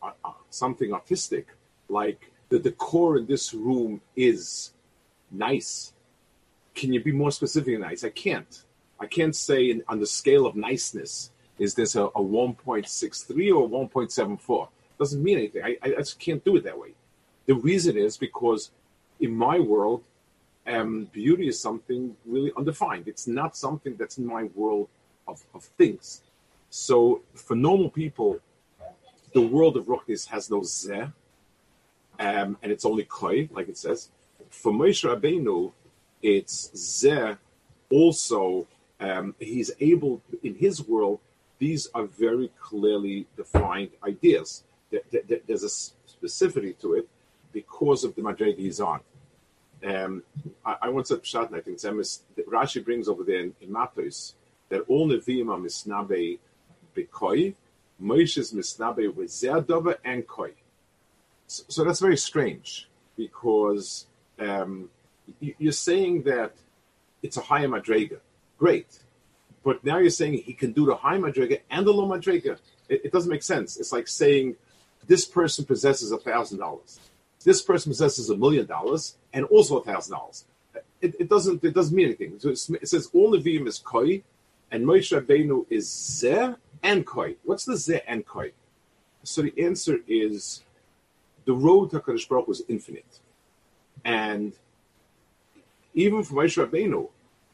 uh, 0.01 0.11
uh, 0.23 0.31
something 0.49 0.93
artistic, 0.93 1.47
like 1.89 2.31
the 2.49 2.59
decor 2.59 3.17
in 3.17 3.25
this 3.25 3.53
room 3.53 4.01
is 4.15 4.73
nice. 5.31 5.93
Can 6.75 6.93
you 6.93 7.01
be 7.03 7.11
more 7.11 7.31
specific 7.31 7.73
than 7.73 7.81
nice? 7.81 8.03
I 8.03 8.09
can't. 8.09 8.63
I 8.99 9.07
can't 9.07 9.35
say 9.35 9.69
in, 9.71 9.83
on 9.87 9.99
the 9.99 10.05
scale 10.05 10.45
of 10.45 10.55
niceness, 10.55 11.31
is 11.59 11.75
this 11.75 11.95
a, 11.95 12.03
a 12.03 12.21
1.63 12.21 13.29
or 13.55 13.69
1.74? 13.69 14.67
Doesn't 14.99 15.23
mean 15.23 15.37
anything. 15.37 15.63
I, 15.63 15.77
I 15.81 15.89
just 15.97 16.19
can't 16.19 16.43
do 16.43 16.55
it 16.55 16.63
that 16.63 16.77
way. 16.77 16.89
The 17.45 17.55
reason 17.55 17.97
is 17.97 18.17
because 18.17 18.71
in 19.19 19.35
my 19.35 19.59
world, 19.59 20.03
um, 20.65 21.05
beauty 21.11 21.47
is 21.47 21.59
something 21.59 22.15
really 22.25 22.51
undefined. 22.57 23.07
It's 23.07 23.27
not 23.27 23.57
something 23.57 23.95
that's 23.97 24.17
in 24.17 24.25
my 24.25 24.43
world 24.55 24.87
of, 25.27 25.43
of 25.53 25.63
things. 25.63 26.21
So 26.69 27.21
for 27.33 27.55
normal 27.55 27.89
people, 27.89 28.39
the 29.33 29.41
world 29.41 29.77
of 29.77 29.85
Ruchnis 29.85 30.27
has 30.27 30.49
no 30.49 30.61
zeh, 30.61 31.11
um, 32.19 32.57
and 32.61 32.71
it's 32.71 32.85
only 32.85 33.03
koi, 33.03 33.49
like 33.51 33.67
it 33.67 33.77
says. 33.77 34.09
For 34.49 34.71
Moshe 34.71 35.03
Rabbeinu, 35.03 35.71
it's 36.21 36.69
zeh. 36.75 37.37
Also, 37.89 38.67
um, 38.99 39.35
he's 39.39 39.71
able 39.79 40.21
in 40.43 40.55
his 40.55 40.87
world. 40.87 41.19
These 41.59 41.89
are 41.93 42.05
very 42.05 42.51
clearly 42.59 43.27
defined 43.37 43.91
ideas. 44.03 44.63
There's 44.91 45.63
a 45.63 45.67
specificity 45.67 46.77
to 46.79 46.95
it 46.95 47.07
because 47.51 48.03
of 48.03 48.15
the 48.15 48.21
madrega 48.21 48.57
he's 48.57 48.79
on. 48.79 48.99
Um, 49.85 50.23
I, 50.65 50.89
once 50.89 51.09
said 51.09 51.23
pshat, 51.23 51.47
and 51.47 51.57
I 51.57 51.61
think 51.61 51.77
Rashi 51.79 52.83
brings 52.83 53.09
over 53.09 53.23
there 53.23 53.41
in, 53.41 53.53
in 53.59 53.71
Matos 53.71 54.35
that 54.69 54.81
all 54.87 55.09
neviim 55.09 55.49
are 55.49 55.59
misnabe 55.59 56.39
bekoi, 56.95 57.53
Moshe's 58.01 58.53
misnabe 58.53 59.13
with 59.13 59.97
and 60.05 60.27
koi. 60.27 60.51
So, 61.47 61.63
so, 61.67 61.83
that's 61.83 61.99
very 61.99 62.17
strange 62.17 62.89
because 63.17 64.07
um, 64.39 64.89
you're 65.39 65.71
saying 65.71 66.23
that 66.23 66.53
it's 67.21 67.37
a 67.37 67.41
higher 67.41 67.67
madrega. 67.67 68.19
Great. 68.57 68.99
But 69.63 69.83
now 69.83 69.97
you're 69.97 70.09
saying 70.09 70.33
he 70.33 70.53
can 70.53 70.73
do 70.73 70.85
the 70.85 70.95
high 70.95 71.17
madrega 71.17 71.61
and 71.69 71.85
the 71.87 71.93
low 71.93 72.07
madrega. 72.07 72.57
It, 72.89 73.05
it 73.05 73.11
doesn't 73.11 73.29
make 73.29 73.43
sense. 73.43 73.77
It's 73.77 73.91
like 73.91 74.07
saying 74.07 74.55
this 75.07 75.25
person 75.25 75.65
possesses 75.65 76.11
a 76.11 76.17
thousand 76.17 76.59
dollars. 76.59 76.99
This 77.43 77.61
person 77.61 77.91
possesses 77.91 78.29
a 78.29 78.37
million 78.37 78.65
dollars 78.65 79.15
and 79.33 79.45
also 79.45 79.77
a 79.77 79.83
thousand 79.83 80.13
dollars. 80.13 80.45
It 81.01 81.27
doesn't 81.27 81.63
it 81.63 81.73
doesn't 81.73 81.95
mean 81.95 82.05
anything. 82.05 82.39
So 82.39 82.49
it 82.49 82.87
says 82.87 83.09
all 83.13 83.33
Nevi'im 83.33 83.67
is 83.67 83.79
koi, 83.79 84.23
and 84.71 84.85
Moshe 84.85 85.11
Rabbeinu 85.11 85.65
is 85.69 85.87
zeh 85.87 86.55
and 86.81 87.05
koi. 87.05 87.35
What's 87.43 87.65
the 87.65 87.73
zeh 87.73 88.01
and 88.07 88.25
koi? 88.25 88.53
So 89.23 89.41
the 89.41 89.53
answer 89.61 89.99
is 90.07 90.63
the 91.43 91.53
road 91.53 91.91
to 91.91 91.99
Hakadosh 91.99 92.27
Baruch 92.29 92.47
was 92.47 92.63
infinite, 92.69 93.19
and 94.05 94.53
even 95.93 96.23
for 96.23 96.35
Moshe 96.35 96.65
Rabbeinu, 96.65 97.09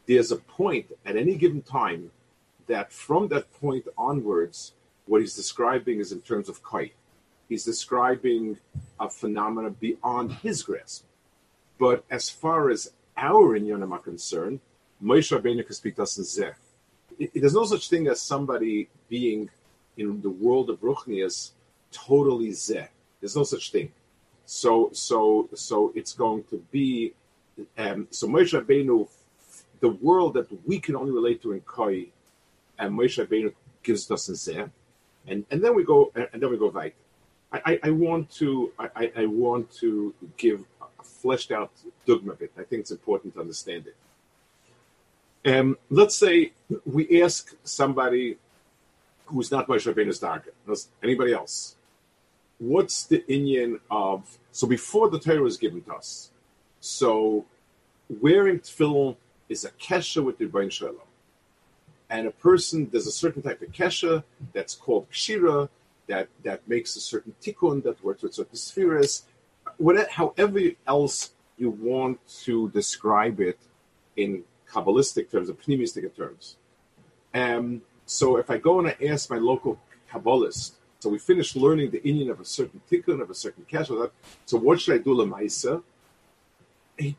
there's 0.10 0.32
a 0.32 0.38
point 0.38 0.88
at 1.06 1.16
any 1.16 1.36
given 1.36 1.62
time 1.62 2.10
that 2.66 2.92
from 2.92 3.28
that 3.28 3.46
point 3.62 3.86
onwards, 3.96 4.74
what 5.06 5.22
he's 5.22 5.36
describing 5.36 6.00
is 6.00 6.12
in 6.12 6.20
terms 6.22 6.50
of 6.50 6.64
koi. 6.64 6.92
He's 7.48 7.64
describing 7.64 8.58
a 9.00 9.08
phenomena 9.08 9.70
beyond 9.70 10.34
his 10.34 10.64
grasp. 10.64 11.06
But 11.78 12.04
as 12.10 12.28
far 12.28 12.72
as 12.72 12.92
our 13.16 13.60
inyanim 13.60 13.92
are 13.92 14.00
concerned, 14.00 14.62
Moshe 15.02 15.32
Rabbeinu 15.32 15.64
can 15.64 15.76
speak 15.76 15.96
to 15.98 16.02
us 16.02 16.18
in 16.18 16.24
Zeh. 16.24 16.56
There's 17.36 17.54
no 17.54 17.66
such 17.66 17.88
thing 17.88 18.08
as 18.08 18.20
somebody 18.20 18.90
being 19.10 19.48
in 19.96 20.22
the 20.22 20.32
world 20.32 20.72
of 20.72 20.82
Ruchnias 20.82 21.52
totally 21.92 22.50
Zeh. 22.50 22.88
There's 23.20 23.36
no 23.36 23.44
such 23.44 23.72
thing. 23.72 23.92
So, 24.48 24.90
so, 24.92 25.50
so 25.54 25.92
it's 25.94 26.14
going 26.14 26.46
to 26.46 26.58
be. 26.72 27.14
Um, 27.78 28.08
so 28.10 28.28
Moshe 28.28 28.60
Rabbeinu, 28.60 29.08
the 29.80 29.90
world 29.90 30.34
that 30.34 30.48
we 30.68 30.80
can 30.80 30.96
only 30.96 31.12
relate 31.12 31.42
to 31.44 31.54
in 31.54 31.62
Koi, 31.62 32.08
and 32.78 32.98
Moshe 32.98 33.24
Rabbeinu 33.24 33.54
gives 33.84 34.10
us 34.12 34.30
in 34.30 34.36
Zeh, 34.36 34.70
and 35.28 35.46
and 35.52 35.64
then 35.64 35.76
we 35.76 35.84
go 35.84 36.12
and 36.16 36.42
then 36.42 36.50
we 36.50 36.58
go 36.58 36.70
right. 36.70 36.96
I, 37.52 37.80
I, 37.82 37.90
want 37.90 38.30
to 38.34 38.72
I, 38.78 39.12
I, 39.18 39.26
want 39.26 39.72
to 39.78 40.14
give 40.38 40.66
a 40.84 41.04
fleshed 41.04 41.52
out 41.52 41.72
dogma 42.06 42.34
of 42.34 42.42
it. 42.44 42.52
I 42.56 42.62
think 42.62 42.82
it's 42.82 42.92
important 42.92 43.34
to 43.34 43.40
understand 43.40 43.88
it. 43.88 43.96
Um, 45.52 45.76
let's 45.90 46.16
say 46.16 46.52
we 46.86 47.24
ask 47.24 47.56
somebody 47.64 48.38
who's 49.26 49.50
not 49.50 49.68
Moshe 49.68 49.92
Rabbeinu's 49.92 50.20
darker, 50.20 50.52
anybody 51.02 51.34
else, 51.34 51.76
what's 52.60 53.06
the 53.06 53.26
Indian 53.32 53.80
of 53.90 54.38
so 54.52 54.68
before 54.68 55.10
the 55.10 55.20
Torah 55.20 55.42
was 55.42 55.58
given 55.58 55.82
to 55.84 55.94
us, 55.94 56.30
so 56.80 57.46
wearing 58.22 58.60
tefillin 58.60 59.16
is 59.50 59.66
a 59.66 59.72
kesha 59.72 60.24
with 60.24 60.38
the 60.38 60.46
Rebbein 60.46 60.72
Shalom. 60.72 60.96
And 62.10 62.28
a 62.28 62.32
person, 62.32 62.90
there's 62.92 63.08
a 63.08 63.12
certain 63.12 63.42
type 63.42 63.62
of 63.62 63.72
kesha 63.72 64.24
that's 64.54 64.76
called 64.76 65.10
kshira, 65.12 65.70
that 66.08 66.28
that 66.44 66.68
makes 66.68 66.96
a 66.96 67.00
certain 67.00 67.36
tikkun 67.42 67.84
that 67.84 68.04
works 68.04 68.24
with 68.24 68.34
certain 68.34 68.56
spheres. 68.56 69.24
Whatever, 69.78 70.10
however 70.10 70.60
else 70.88 71.32
you 71.58 71.70
want 71.70 72.20
to 72.46 72.70
describe 72.70 73.40
it 73.40 73.60
in 74.16 74.44
kabbalistic 74.70 75.32
terms, 75.32 75.50
or 75.50 75.54
pneumistic 75.54 76.16
terms. 76.16 76.58
Um, 77.34 77.82
so 78.06 78.38
if 78.38 78.50
I 78.50 78.58
go 78.58 78.80
and 78.80 78.88
I 78.88 78.98
ask 79.08 79.30
my 79.30 79.38
local 79.38 79.80
kabbalist, 80.12 80.72
so 81.00 81.10
we 81.10 81.20
finish 81.20 81.56
learning 81.56 81.92
the 81.92 82.04
Indian 82.04 82.30
of 82.32 82.40
a 82.40 82.46
certain 82.46 82.82
tikkun 82.92 83.22
of 83.22 83.30
a 83.30 83.36
certain 83.36 83.66
cash. 83.66 83.88
So 84.46 84.58
what 84.58 84.82
should 84.82 84.96
I 84.96 84.98
do 84.98 85.16
lemaisa? 85.16 85.82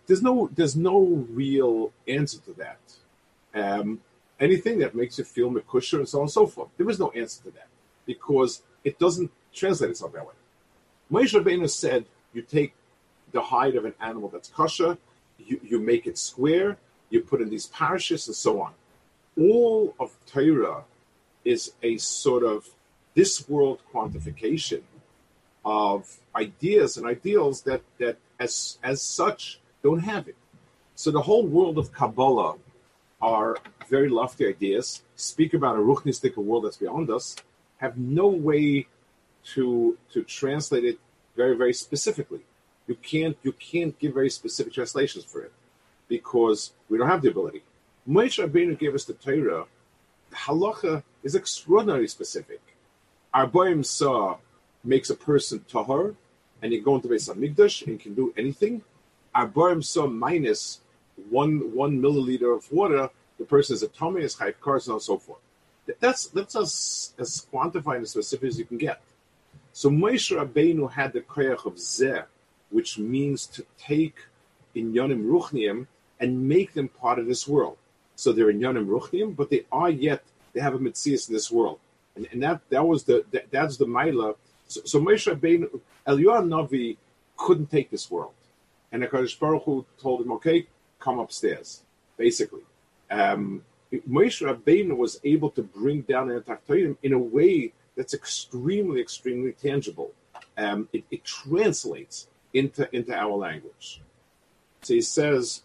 There's 0.07 0.23
no 0.23 0.51
there's 0.55 0.77
no 0.77 1.27
real 1.31 1.93
answer 2.07 2.39
to 2.41 2.53
that. 2.55 2.79
Um, 3.55 4.01
anything 4.39 4.79
that 4.79 4.95
makes 4.95 5.19
you 5.19 5.25
feel 5.25 5.51
mekusher 5.51 5.99
and 5.99 6.09
so 6.09 6.19
on 6.19 6.23
and 6.23 6.31
so 6.31 6.47
forth. 6.47 6.69
There 6.77 6.89
is 6.89 6.99
no 6.99 7.11
answer 7.11 7.43
to 7.45 7.51
that 7.53 7.69
because 8.07 8.63
it 8.85 8.99
doesn't 8.99 9.31
translate 9.53 9.91
itself 9.91 10.13
that 10.13 10.27
way. 10.27 10.33
Moshe 11.13 11.39
Rabbeinu 11.39 11.69
said, 11.69 12.05
you 12.33 12.43
take 12.43 12.75
the 13.33 13.43
hide 13.43 13.75
of 13.75 13.85
an 13.85 13.95
animal 14.01 14.29
that's 14.29 14.49
kosher, 14.49 14.97
you, 15.39 15.61
you 15.63 15.79
make 15.79 16.07
it 16.07 16.17
square, 16.19 16.77
you 17.11 17.21
put 17.21 17.41
in 17.41 17.51
these 17.51 17.67
parishes 17.67 18.27
and 18.27 18.37
so 18.37 18.63
on. 18.63 18.73
All 19.39 19.95
of 20.01 20.17
Torah 20.27 20.85
is 21.45 21.73
a 21.83 21.97
sort 21.99 22.45
of 22.45 22.69
this 23.15 23.49
world 23.49 23.81
quantification 23.93 24.83
of 25.65 26.19
ideas 26.35 26.97
and 26.97 27.07
ideals 27.07 27.63
that, 27.63 27.83
that 27.99 28.17
as, 28.39 28.79
as 28.83 29.03
such 29.03 29.60
don't 29.83 30.01
have 30.01 30.29
it. 30.29 30.37
So 30.95 31.11
the 31.11 31.23
whole 31.23 31.47
world 31.47 31.79
of 31.79 31.93
Kabbalah 31.93 32.57
are 33.21 33.57
very 33.89 34.09
lofty 34.09 34.47
ideas, 34.47 35.03
speak 35.17 35.55
about 35.55 35.77
a 35.77 35.81
ruchnistic 35.81 36.37
world 36.37 36.65
that's 36.65 36.77
beyond 36.77 37.11
us, 37.11 37.37
have 37.79 37.97
no 37.99 38.29
way 38.29 38.87
to 39.55 39.97
to 40.13 40.23
translate 40.25 40.85
it 40.85 40.99
very 41.37 41.57
very 41.57 41.73
specifically 41.73 42.43
You 42.87 42.97
can't 42.97 43.37
you 43.43 43.53
can't 43.53 43.97
give 43.99 44.15
very 44.15 44.31
specific 44.31 44.73
translations 44.73 45.25
for 45.25 45.43
it 45.43 45.53
because 46.09 46.73
we 46.89 46.99
don't 46.99 47.09
have 47.09 47.23
the 47.23 47.31
ability. 47.31 47.63
Moshe 48.09 48.45
Rabbeinu 48.45 48.77
gave 48.79 48.95
us 48.95 49.05
the 49.05 49.15
Torah. 49.15 49.67
Halacha 50.33 51.05
is 51.23 51.37
extraordinarily 51.37 52.09
specific. 52.09 52.61
Arboim 53.33 53.85
saw 53.85 54.39
makes 54.83 55.09
a 55.09 55.15
person 55.15 55.65
tahar, 55.69 56.15
and 56.61 56.73
you 56.73 56.83
go 56.83 56.97
into 56.97 57.07
Beis 57.07 57.33
Hamikdash 57.33 57.87
and 57.87 58.01
can 58.01 58.15
do 58.15 58.35
anything. 58.37 58.83
Arboim 59.35 59.85
saw 59.85 60.07
minus 60.07 60.81
one 61.29 61.75
one 61.75 62.01
milliliter 62.01 62.57
of 62.57 62.71
water, 62.73 63.11
the 63.39 63.45
person 63.45 63.75
is 63.75 63.83
a 63.83 63.89
tummy, 63.89 64.23
is 64.23 64.35
cars, 64.61 64.89
and 64.89 65.01
so 65.01 65.19
forth. 65.19 65.41
That's 65.99 66.27
that's 66.29 66.57
as 66.57 67.15
as 67.19 67.47
quantified 67.53 67.97
and 67.97 68.09
specific 68.09 68.49
as 68.49 68.59
you 68.59 68.65
can 68.65 68.79
get. 68.79 69.01
So 69.73 69.91
Moshe 69.91 70.37
Rabbeinu 70.37 70.91
had 70.93 71.13
the 71.13 71.21
koyach 71.21 71.65
of 71.65 71.75
zeh, 71.77 72.25
which 72.71 72.99
means 72.99 73.47
to 73.47 73.65
take 73.79 74.17
inyanim 74.75 75.25
ruchniim 75.25 75.87
and 76.19 76.49
make 76.49 76.75
them 76.75 76.89
part 76.89 77.19
of 77.19 77.27
this 77.27 77.49
world. 77.49 77.77
So 78.17 78.33
they're 78.33 78.53
inyanim 78.53 78.87
ruchniim, 78.87 79.35
but 79.37 79.51
they 79.51 79.65
are 79.73 79.91
yet 79.91 80.23
they 80.53 80.61
have 80.61 80.75
a 80.75 80.79
mitzias 80.79 81.29
in 81.29 81.35
this 81.35 81.51
world, 81.51 81.79
and, 82.17 82.27
and 82.33 82.43
that 82.43 82.61
that 82.71 82.87
was 82.87 83.05
the 83.05 83.25
that, 83.31 83.51
that's 83.51 83.77
the 83.77 83.87
maila. 83.87 84.37
So, 84.69 84.81
so 84.85 85.01
Moshe 85.01 85.33
Rabbeinu, 85.33 85.81
Eliyahu 86.07 86.47
Navi 86.47 86.97
couldn't 87.37 87.71
take 87.71 87.91
this 87.91 88.11
world, 88.11 88.33
and 88.93 89.03
Hakadosh 89.03 89.39
Baruch 89.39 89.65
Hu 89.65 89.87
told 89.99 90.23
him, 90.23 90.33
"Okay, 90.33 90.67
come 90.99 91.19
upstairs." 91.19 91.83
Basically, 92.17 92.63
um, 93.11 93.65
Moshe 93.93 94.41
Rabbeinu 94.47 94.97
was 94.97 95.21
able 95.25 95.51
to 95.51 95.63
bring 95.63 96.03
down 96.03 96.29
the 96.29 96.41
Tachtonim 96.41 96.97
in 97.03 97.13
a 97.13 97.19
way 97.19 97.73
that's 97.97 98.15
extremely, 98.15 99.01
extremely 99.01 99.53
tangible. 99.53 100.13
Um, 100.57 100.89
it, 100.93 101.05
it, 101.11 101.25
translates 101.25 102.29
into 102.53 102.89
into 102.95 103.15
our 103.15 103.37
language. 103.37 104.01
So 104.83 104.95
he 104.95 105.01
says, 105.01 105.63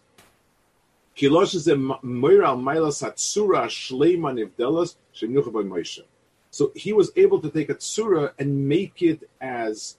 so 6.50 6.72
he 6.74 6.92
was 6.92 7.10
able 7.16 7.40
to 7.40 7.50
take 7.50 7.70
a 7.70 7.74
tsura 7.74 8.32
and 8.38 8.68
make 8.68 9.02
it 9.02 9.30
as 9.40 9.96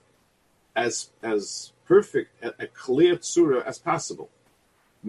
as 0.76 1.10
as 1.22 1.72
perfect, 1.88 2.30
a, 2.44 2.52
a 2.64 2.66
clear 2.68 3.16
tsura 3.16 3.64
as 3.64 3.78
possible. 3.78 4.28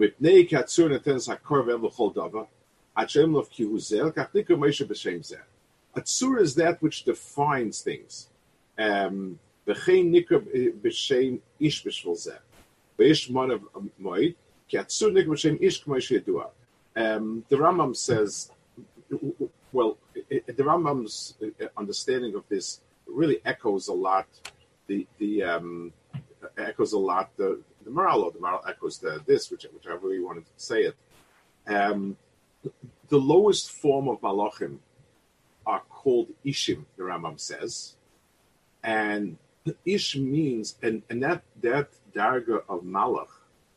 tsura 6.00 6.40
is 6.40 6.54
that 6.54 6.80
which 6.80 7.04
defines 7.04 7.82
things. 7.82 8.28
Um, 8.78 9.38
um, 16.96 17.44
the 17.48 17.56
Rambam 17.56 17.96
says, 17.96 18.50
well, 19.72 19.98
the 20.28 20.64
Rambam's 20.70 21.34
understanding 21.76 22.34
of 22.34 22.44
this 22.48 22.80
really 23.06 23.40
echoes 23.44 23.88
a 23.88 23.92
lot 23.92 24.26
the 24.90 25.06
the 25.18 25.42
um, 25.42 25.92
echoes 26.58 26.92
a 26.92 26.98
lot 26.98 27.36
the 27.36 27.60
the 27.84 27.90
or 27.90 28.30
the 28.30 28.38
Maharal 28.38 28.68
echoes 28.68 28.98
the 28.98 29.22
this 29.26 29.50
which 29.50 29.66
whichever 29.72 30.12
you 30.12 30.24
wanted 30.24 30.46
to 30.46 30.52
say 30.56 30.82
it. 30.82 30.96
Um, 31.66 32.16
the 33.08 33.18
lowest 33.18 33.70
form 33.70 34.08
of 34.08 34.20
malachim 34.20 34.78
are 35.66 35.82
called 35.88 36.28
ishim. 36.44 36.84
The 36.96 37.04
Rambam 37.04 37.38
says, 37.40 37.96
and 38.82 39.38
ish 39.84 40.16
means 40.16 40.76
and 40.82 41.02
and 41.08 41.22
that 41.22 41.42
that 41.62 41.90
darga 42.14 42.62
of 42.68 42.82
malach 42.82 43.28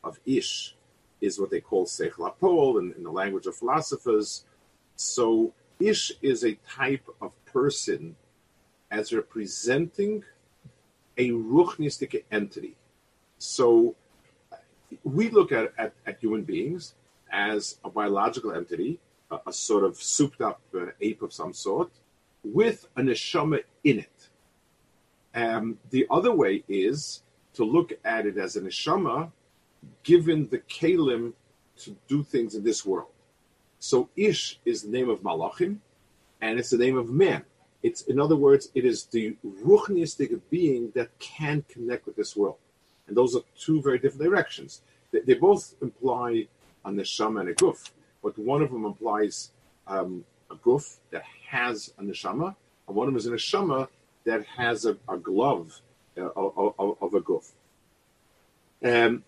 of 0.03 0.19
ish 0.25 0.75
is 1.23 1.39
what 1.39 1.49
they 1.49 1.61
call 1.61 1.85
Seichel 1.85 2.35
HaPol 2.35 2.79
in, 2.79 2.93
in 2.97 3.03
the 3.03 3.11
language 3.11 3.45
of 3.45 3.55
philosophers. 3.55 4.43
So 4.97 5.53
Ish 5.79 6.11
is 6.21 6.43
a 6.43 6.57
type 6.69 7.07
of 7.21 7.31
person 7.45 8.15
as 8.91 9.13
representing 9.13 10.23
a 11.17 11.29
ruchnistic 11.31 12.23
entity. 12.31 12.75
So 13.37 13.95
we 15.03 15.29
look 15.29 15.51
at, 15.51 15.73
at, 15.77 15.93
at, 16.05 16.19
human 16.19 16.43
beings 16.43 16.95
as 17.31 17.77
a 17.83 17.89
biological 17.89 18.53
entity, 18.53 18.99
a, 19.31 19.39
a 19.47 19.53
sort 19.53 19.83
of 19.83 19.97
souped 19.97 20.41
up 20.41 20.61
uh, 20.75 20.87
ape 21.01 21.21
of 21.21 21.33
some 21.33 21.53
sort, 21.53 21.91
with 22.43 22.87
a 22.95 23.01
neshama 23.01 23.63
in 23.83 23.99
it. 23.99 24.29
Um, 25.35 25.79
the 25.89 26.05
other 26.11 26.33
way 26.33 26.63
is 26.67 27.23
to 27.55 27.63
look 27.63 27.93
at 28.05 28.25
it 28.25 28.37
as 28.37 28.55
a 28.55 28.61
neshama 28.61 29.31
given 30.03 30.47
the 30.49 30.59
kalim 30.59 31.33
to 31.77 31.95
do 32.07 32.23
things 32.23 32.55
in 32.55 32.63
this 32.63 32.85
world. 32.85 33.09
So 33.79 34.09
Ish 34.15 34.59
is 34.65 34.83
the 34.83 34.89
name 34.89 35.09
of 35.09 35.21
Malachim, 35.21 35.79
and 36.41 36.59
it's 36.59 36.69
the 36.69 36.77
name 36.77 36.97
of 36.97 37.09
man. 37.09 37.43
It's 37.83 38.01
in 38.03 38.19
other 38.19 38.35
words, 38.37 38.69
it 38.73 38.85
is 38.85 39.05
the 39.05 39.35
ruchnistic 39.45 40.39
being 40.49 40.91
that 40.95 41.09
can 41.19 41.65
connect 41.67 42.05
with 42.05 42.15
this 42.15 42.35
world, 42.35 42.57
and 43.07 43.15
those 43.15 43.35
are 43.35 43.41
two 43.59 43.81
very 43.81 43.99
different 43.99 44.23
directions. 44.23 44.81
They, 45.11 45.19
they 45.19 45.33
both 45.35 45.75
imply 45.81 46.47
a 46.85 46.89
neshama 46.89 47.41
and 47.41 47.49
a 47.49 47.53
guf, 47.53 47.91
but 48.23 48.37
one 48.37 48.61
of 48.61 48.71
them 48.71 48.85
implies 48.85 49.51
um, 49.87 50.23
a 50.49 50.55
guf 50.55 50.97
that 51.11 51.23
has 51.47 51.93
a 51.99 52.03
neshama, 52.03 52.55
and 52.87 52.95
one 52.95 53.07
of 53.07 53.13
them 53.13 53.17
is 53.17 53.27
a 53.27 53.31
neshama 53.31 53.87
that 54.23 54.45
has 54.45 54.85
a, 54.85 54.97
a 55.09 55.17
glove 55.17 55.81
uh, 56.17 56.29
of, 56.35 56.73
of, 56.79 56.97
of 57.01 57.13
a 57.13 57.21
guf. 57.21 57.51
Um, 58.85 59.23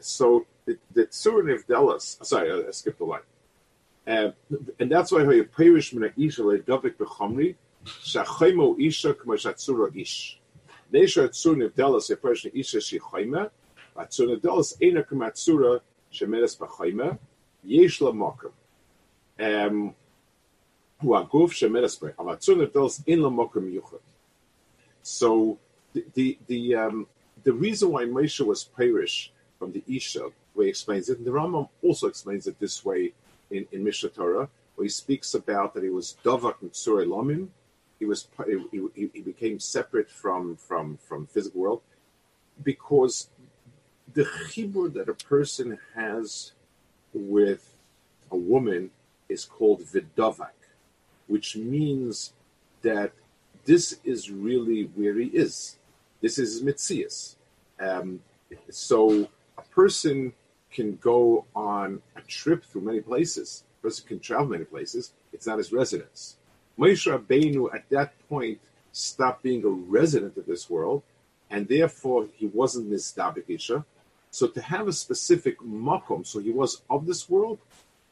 So 0.00 0.46
the, 0.64 0.78
the 0.92 1.06
Tzurin 1.06 1.54
of 1.54 1.64
sorry, 2.22 2.50
I, 2.50 2.68
I 2.68 2.70
skipped 2.70 2.98
the 2.98 3.04
line. 3.04 3.20
Uh, 4.06 4.30
and 4.78 4.90
that's 4.90 5.12
why 5.12 5.20
you 5.22 5.44
perish 5.44 5.92
min 5.92 6.12
isha 6.16 6.42
le 6.42 6.58
davik 6.58 6.96
bechomri, 6.96 7.54
shachaymo 7.84 8.78
isha 8.80 9.14
kmo 9.14 9.34
shatzura 9.34 9.94
ish. 9.96 10.38
Nesha 10.92 11.28
Tzurin 11.28 11.64
of 11.64 11.74
Delos, 11.74 12.10
a 12.10 12.16
person 12.16 12.50
isha 12.54 12.78
shichayma, 12.78 13.50
but 13.94 14.10
Tzurin 14.10 14.34
of 14.34 14.42
Delos 14.42 14.74
ena 14.80 15.02
kmo 15.02 15.30
Tzura 15.30 15.80
shemeres 16.12 16.58
bechayma, 16.58 17.18
yesh 17.62 18.00
la 18.00 18.12
mokum. 18.12 18.52
Um, 19.38 19.94
so 25.02 25.58
the 25.94 26.04
the 26.12 26.38
the, 26.46 26.74
um, 26.74 27.06
the 27.42 27.52
reason 27.52 27.90
why 27.90 28.04
Moshe 28.04 28.44
was 28.44 28.64
perish 28.64 29.32
from 29.60 29.70
the 29.70 29.84
Isha, 29.86 30.30
where 30.54 30.64
he 30.64 30.70
explains 30.70 31.08
it, 31.08 31.18
and 31.18 31.26
the 31.26 31.30
Rambam 31.30 31.68
also 31.84 32.08
explains 32.08 32.48
it 32.48 32.58
this 32.58 32.84
way 32.84 33.12
in, 33.52 33.68
in 33.70 33.84
Mishnah 33.84 34.08
Torah, 34.08 34.48
where 34.74 34.84
he 34.84 34.88
speaks 34.88 35.34
about 35.34 35.74
that 35.74 35.84
he 35.84 35.90
was 35.90 36.16
Davak 36.24 36.56
Mitzure 36.64 37.06
Lomim, 37.06 37.48
he 38.00 38.06
was 38.06 38.26
he, 38.72 39.08
he, 39.12 39.20
became 39.20 39.60
separate 39.60 40.10
from 40.10 40.56
from 40.56 40.96
from 40.96 41.26
physical 41.26 41.60
world 41.60 41.82
because 42.64 43.28
the 44.14 44.24
chibur 44.48 44.92
that 44.94 45.08
a 45.08 45.14
person 45.14 45.78
has 45.94 46.52
with 47.12 47.74
a 48.32 48.36
woman 48.36 48.90
is 49.28 49.44
called 49.44 49.82
vidavak 49.82 50.60
which 51.30 51.56
means 51.56 52.32
that 52.82 53.12
this 53.64 54.00
is 54.02 54.30
really 54.32 54.90
where 54.96 55.14
he 55.14 55.26
is. 55.26 55.76
This 56.20 56.38
is 56.38 56.62
Mitzias. 56.62 57.36
Um, 57.78 58.20
so 58.68 59.28
person 59.82 60.34
can 60.70 60.88
go 60.96 61.46
on 61.54 62.02
a 62.14 62.20
trip 62.38 62.60
through 62.64 62.82
many 62.90 63.00
places. 63.00 63.64
A 63.78 63.82
person 63.84 64.04
can 64.10 64.20
travel 64.20 64.48
many 64.56 64.66
places. 64.74 65.12
It's 65.32 65.46
not 65.46 65.56
his 65.56 65.72
residence. 65.72 66.36
Moshe 66.78 67.06
Rabbeinu 67.10 67.74
at 67.74 67.88
that 67.88 68.10
point 68.28 68.58
stopped 68.92 69.42
being 69.42 69.64
a 69.64 69.74
resident 69.98 70.36
of 70.36 70.44
this 70.44 70.68
world, 70.68 71.00
and 71.52 71.66
therefore 71.66 72.26
he 72.40 72.46
wasn't 72.60 72.90
Nizdabik 72.90 73.48
Isha. 73.48 73.78
So 74.30 74.44
to 74.48 74.60
have 74.60 74.86
a 74.86 74.92
specific 74.92 75.56
makom, 75.60 76.26
so 76.26 76.36
he 76.40 76.52
was 76.62 76.82
of 76.94 77.06
this 77.06 77.22
world, 77.34 77.58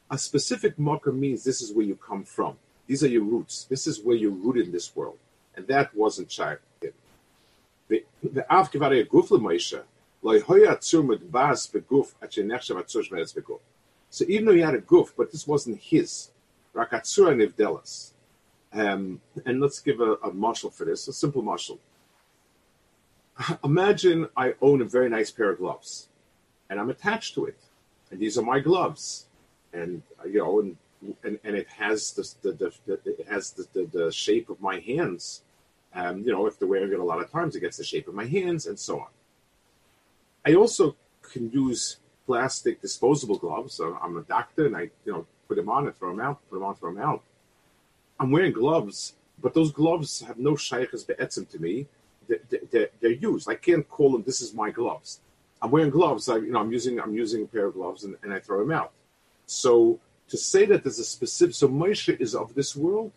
a 0.09 0.17
specific 0.17 0.73
makom 0.77 1.19
means 1.25 1.43
this 1.43 1.61
is 1.61 1.71
where 1.71 1.85
you 1.85 1.97
come 2.09 2.23
from. 2.23 2.53
These 2.87 3.03
are 3.03 3.13
your 3.17 3.27
roots. 3.33 3.55
This 3.73 3.85
is 3.85 4.01
where 4.05 4.15
you're 4.21 4.39
rooted 4.45 4.65
in 4.65 4.71
this 4.71 4.95
world. 4.95 5.19
And 5.55 5.67
that 5.67 5.93
wasn't 5.93 6.31
Shai. 6.31 6.57
The 7.89 8.03
Avkivarei 8.57 9.07
Guf 9.07 9.29
Moshe, 9.47 9.79
so 14.09 14.25
even 14.27 14.45
though 14.45 14.53
he 14.53 14.61
had 14.61 14.75
a 14.75 14.79
goof, 14.81 15.13
but 15.15 15.31
this 15.31 15.47
wasn't 15.47 15.79
his. 15.79 16.31
Rakatsura 16.75 17.35
nivdelas. 17.35 18.11
Um, 18.71 19.21
and 19.45 19.59
let's 19.59 19.79
give 19.79 19.99
a, 19.99 20.15
a 20.23 20.31
marshal 20.31 20.69
for 20.69 20.85
this, 20.85 21.07
a 21.07 21.13
simple 21.13 21.41
marshal. 21.41 21.79
Imagine 23.63 24.27
I 24.35 24.53
own 24.61 24.81
a 24.81 24.85
very 24.85 25.09
nice 25.09 25.31
pair 25.31 25.49
of 25.49 25.57
gloves, 25.57 26.09
and 26.69 26.79
I'm 26.79 26.89
attached 26.89 27.33
to 27.35 27.45
it, 27.45 27.57
and 28.11 28.19
these 28.19 28.37
are 28.37 28.43
my 28.43 28.59
gloves, 28.59 29.25
and 29.73 30.03
you 30.25 30.39
know, 30.39 30.59
and 30.59 30.77
and, 31.23 31.39
and 31.43 31.55
it 31.55 31.67
has 31.69 32.11
the, 32.11 32.51
the, 32.51 32.51
the, 32.53 32.73
the 32.85 33.19
it 33.19 33.27
has 33.27 33.53
the, 33.53 33.89
the, 33.91 34.11
shape 34.11 34.49
of 34.49 34.59
my 34.59 34.79
hands. 34.79 35.43
Um, 35.95 36.23
you 36.23 36.31
know, 36.33 36.45
if 36.45 36.59
they're 36.59 36.67
wearing 36.67 36.91
it 36.91 36.99
a 36.99 37.03
lot 37.03 37.21
of 37.21 37.31
times, 37.31 37.55
it 37.55 37.61
gets 37.61 37.77
the 37.77 37.83
shape 37.83 38.07
of 38.07 38.13
my 38.13 38.25
hands, 38.25 38.67
and 38.67 38.77
so 38.77 38.99
on. 38.99 39.07
I 40.45 40.55
also 40.55 40.95
can 41.21 41.51
use 41.51 41.97
plastic 42.25 42.81
disposable 42.81 43.37
gloves. 43.37 43.73
So 43.73 43.97
I'm 44.01 44.17
a 44.17 44.21
doctor, 44.21 44.65
and 44.67 44.75
I 44.77 44.89
you 45.05 45.11
know 45.11 45.25
put 45.47 45.57
them 45.57 45.69
on 45.69 45.87
and 45.87 45.95
throw 45.95 46.09
them 46.09 46.19
out, 46.19 46.39
put 46.49 46.55
them 46.57 46.63
on, 46.63 46.75
throw 46.75 46.93
them 46.93 47.01
out. 47.01 47.23
I'm 48.19 48.31
wearing 48.31 48.51
gloves, 48.51 49.15
but 49.41 49.53
those 49.53 49.71
gloves 49.71 50.21
have 50.21 50.37
no 50.37 50.55
shaykhs 50.55 51.03
be'etzim 51.03 51.49
to 51.49 51.59
me. 51.59 51.87
They're, 52.27 52.39
they're, 52.71 52.89
they're, 52.99 53.11
used. 53.11 53.49
I 53.49 53.55
can't 53.55 53.87
call 53.89 54.11
them. 54.11 54.23
This 54.23 54.41
is 54.41 54.53
my 54.53 54.69
gloves. 54.69 55.21
I'm 55.61 55.71
wearing 55.71 55.89
gloves. 55.89 56.29
I, 56.29 56.35
you 56.35 56.51
know, 56.51 56.59
I'm 56.59 56.71
using 56.71 56.99
I'm 56.99 57.15
using 57.15 57.43
a 57.43 57.47
pair 57.47 57.65
of 57.65 57.73
gloves, 57.73 58.03
and, 58.03 58.15
and 58.23 58.33
I 58.33 58.39
throw 58.39 58.59
them 58.59 58.71
out. 58.71 58.91
So 59.45 59.99
to 60.29 60.37
say 60.37 60.65
that 60.67 60.83
there's 60.83 60.99
a 60.99 61.03
specific, 61.03 61.55
so 61.55 61.67
Moshe 61.67 62.19
is 62.19 62.35
of 62.35 62.53
this 62.53 62.75
world, 62.75 63.11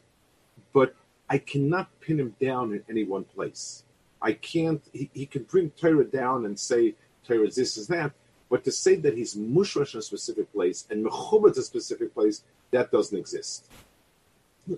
but 0.72 0.94
I 1.28 1.38
cannot 1.38 1.88
pin 2.00 2.18
him 2.18 2.34
down 2.40 2.72
in 2.72 2.82
any 2.88 3.04
one 3.04 3.24
place. 3.24 3.84
I 4.22 4.32
can't. 4.32 4.82
He, 4.92 5.10
he 5.12 5.26
can 5.26 5.42
bring 5.42 5.70
Torah 5.70 6.04
down 6.04 6.46
and 6.46 6.58
say 6.58 6.94
Torah 7.26 7.46
is 7.46 7.56
this 7.56 7.76
is 7.76 7.86
that, 7.88 8.12
but 8.50 8.64
to 8.64 8.72
say 8.72 8.96
that 8.96 9.16
he's 9.16 9.34
mushrash 9.34 9.94
in 9.94 10.00
a 10.00 10.02
specific 10.02 10.52
place 10.52 10.86
and 10.90 11.04
mechubet 11.04 11.56
a 11.56 11.62
specific 11.62 12.14
place, 12.14 12.42
that 12.70 12.90
doesn't 12.90 13.18
exist. 13.18 13.66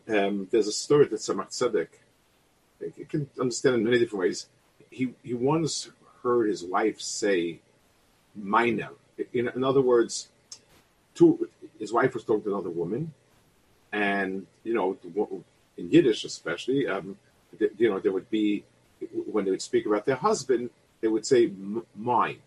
Um, 0.08 0.48
there's 0.50 0.68
a 0.68 0.72
story 0.72 1.06
that 1.06 1.16
Tzemach 1.16 1.50
Tzedek, 1.50 1.88
you 2.96 3.04
can 3.04 3.28
understand 3.40 3.76
in 3.76 3.84
many 3.84 3.98
different 3.98 4.20
ways. 4.20 4.46
He 4.90 5.14
he 5.22 5.34
once 5.34 5.90
heard 6.22 6.48
his 6.48 6.64
wife 6.64 7.00
say, 7.00 7.60
"Mina." 8.34 8.90
In, 9.32 9.48
in 9.48 9.62
other 9.62 9.80
words, 9.80 10.28
two, 11.14 11.48
his 11.78 11.92
wife 11.92 12.14
was 12.14 12.24
talking 12.24 12.44
to 12.44 12.50
another 12.50 12.70
woman, 12.70 13.12
and 13.92 14.46
you 14.64 14.74
know, 14.74 14.96
in 15.76 15.90
Yiddish 15.90 16.24
especially, 16.24 16.86
um, 16.86 17.16
you 17.78 17.90
know, 17.90 17.98
there 17.98 18.12
would 18.12 18.30
be 18.30 18.64
when 19.30 19.44
they 19.44 19.50
would 19.50 19.62
speak 19.62 19.86
about 19.86 20.06
their 20.06 20.16
husband, 20.16 20.70
they 21.04 21.08
would 21.08 21.26
say 21.26 21.52
mine, 21.94 22.38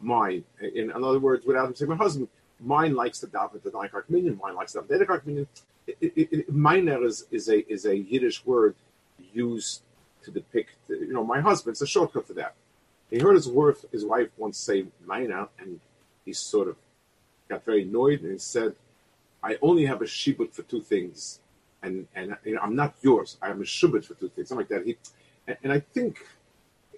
mine. 0.00 0.44
In, 0.62 0.90
in 0.90 1.04
other 1.04 1.18
words, 1.18 1.44
without 1.44 1.66
them 1.66 1.74
saying 1.74 1.90
my 1.90 1.96
husband, 1.96 2.26
mine 2.58 2.94
likes 2.94 3.20
to 3.20 3.26
daven 3.26 3.62
the 3.62 3.70
Daikar 3.70 4.04
Minyan, 4.08 4.40
mine 4.42 4.54
likes 4.54 4.72
the 4.72 4.80
Daikar 4.80 5.20
Minyan. 5.26 5.46
Miner 6.48 7.04
is, 7.04 7.26
is 7.30 7.50
a 7.50 7.58
is 7.70 7.84
a 7.84 7.94
Yiddish 7.94 8.46
word 8.46 8.76
used 9.34 9.82
to 10.24 10.30
depict, 10.30 10.70
you 10.88 11.12
know, 11.12 11.22
my 11.22 11.40
husband. 11.40 11.74
It's 11.74 11.82
a 11.82 11.86
shortcut 11.86 12.26
for 12.26 12.32
that. 12.32 12.54
He 13.10 13.18
heard 13.18 13.34
his, 13.34 13.46
worth, 13.46 13.84
his 13.92 14.06
wife 14.06 14.30
once 14.38 14.56
say 14.56 14.86
Mina, 15.06 15.48
and 15.58 15.78
he 16.24 16.32
sort 16.32 16.68
of 16.68 16.76
got 17.50 17.62
very 17.62 17.82
annoyed 17.82 18.22
and 18.22 18.32
he 18.32 18.38
said, 18.38 18.74
I 19.42 19.58
only 19.60 19.84
have 19.84 20.00
a 20.00 20.06
shibut 20.06 20.54
for 20.54 20.62
two 20.62 20.80
things. 20.80 21.40
And, 21.82 22.06
and 22.14 22.36
you 22.46 22.54
know, 22.54 22.62
I'm 22.62 22.74
not 22.74 22.94
yours. 23.02 23.36
I'm 23.42 23.60
a 23.60 23.64
shibut 23.64 24.06
for 24.06 24.14
two 24.14 24.30
things. 24.30 24.48
Something 24.48 24.66
like 24.66 24.68
that. 24.68 24.86
He, 24.86 24.96
and, 25.46 25.56
and 25.64 25.72
I 25.72 25.80
think, 25.80 26.24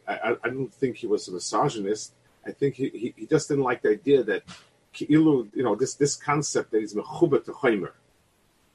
I, 0.07 0.37
I 0.45 0.49
don't 0.49 0.73
think 0.73 0.97
he 0.97 1.07
was 1.07 1.29
a 1.29 1.33
misogynist. 1.33 2.13
I 2.47 2.51
think 2.53 2.75
he, 2.75 2.89
he, 2.91 3.15
he 3.17 3.27
just 3.27 3.49
didn't 3.49 3.65
like 3.65 3.83
the 3.83 3.91
idea 3.91 4.23
that, 4.25 4.43
you 4.99 5.51
know, 5.55 5.75
this, 5.75 5.95
this 5.95 6.15
concept 6.15 6.71
that 6.73 6.81
he's 6.81 6.95
mechubet 6.95 7.45
to 7.47 7.53
chaymer. 7.53 7.93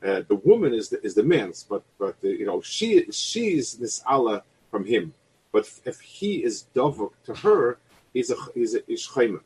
Uh, 0.02 0.22
the 0.28 0.36
woman 0.36 0.74
is 0.74 0.90
the, 0.90 1.04
is 1.06 1.14
the 1.14 1.24
man's, 1.24 1.64
but 1.64 1.84
but 1.98 2.16
uh, 2.24 2.28
you 2.28 2.46
know 2.46 2.62
she 2.62 3.06
she's 3.12 3.74
this 3.74 4.02
Allah 4.06 4.44
from 4.72 4.86
him. 4.86 5.14
But 5.52 5.66
if, 5.66 5.82
if 5.86 6.00
he 6.00 6.42
is 6.44 6.68
dovuk 6.74 7.12
to 7.26 7.34
her, 7.36 7.80
he's 8.14 8.32
a 8.32 8.36
he's 8.56 8.76
a 8.76 8.82
ishchaymer. 8.82 9.42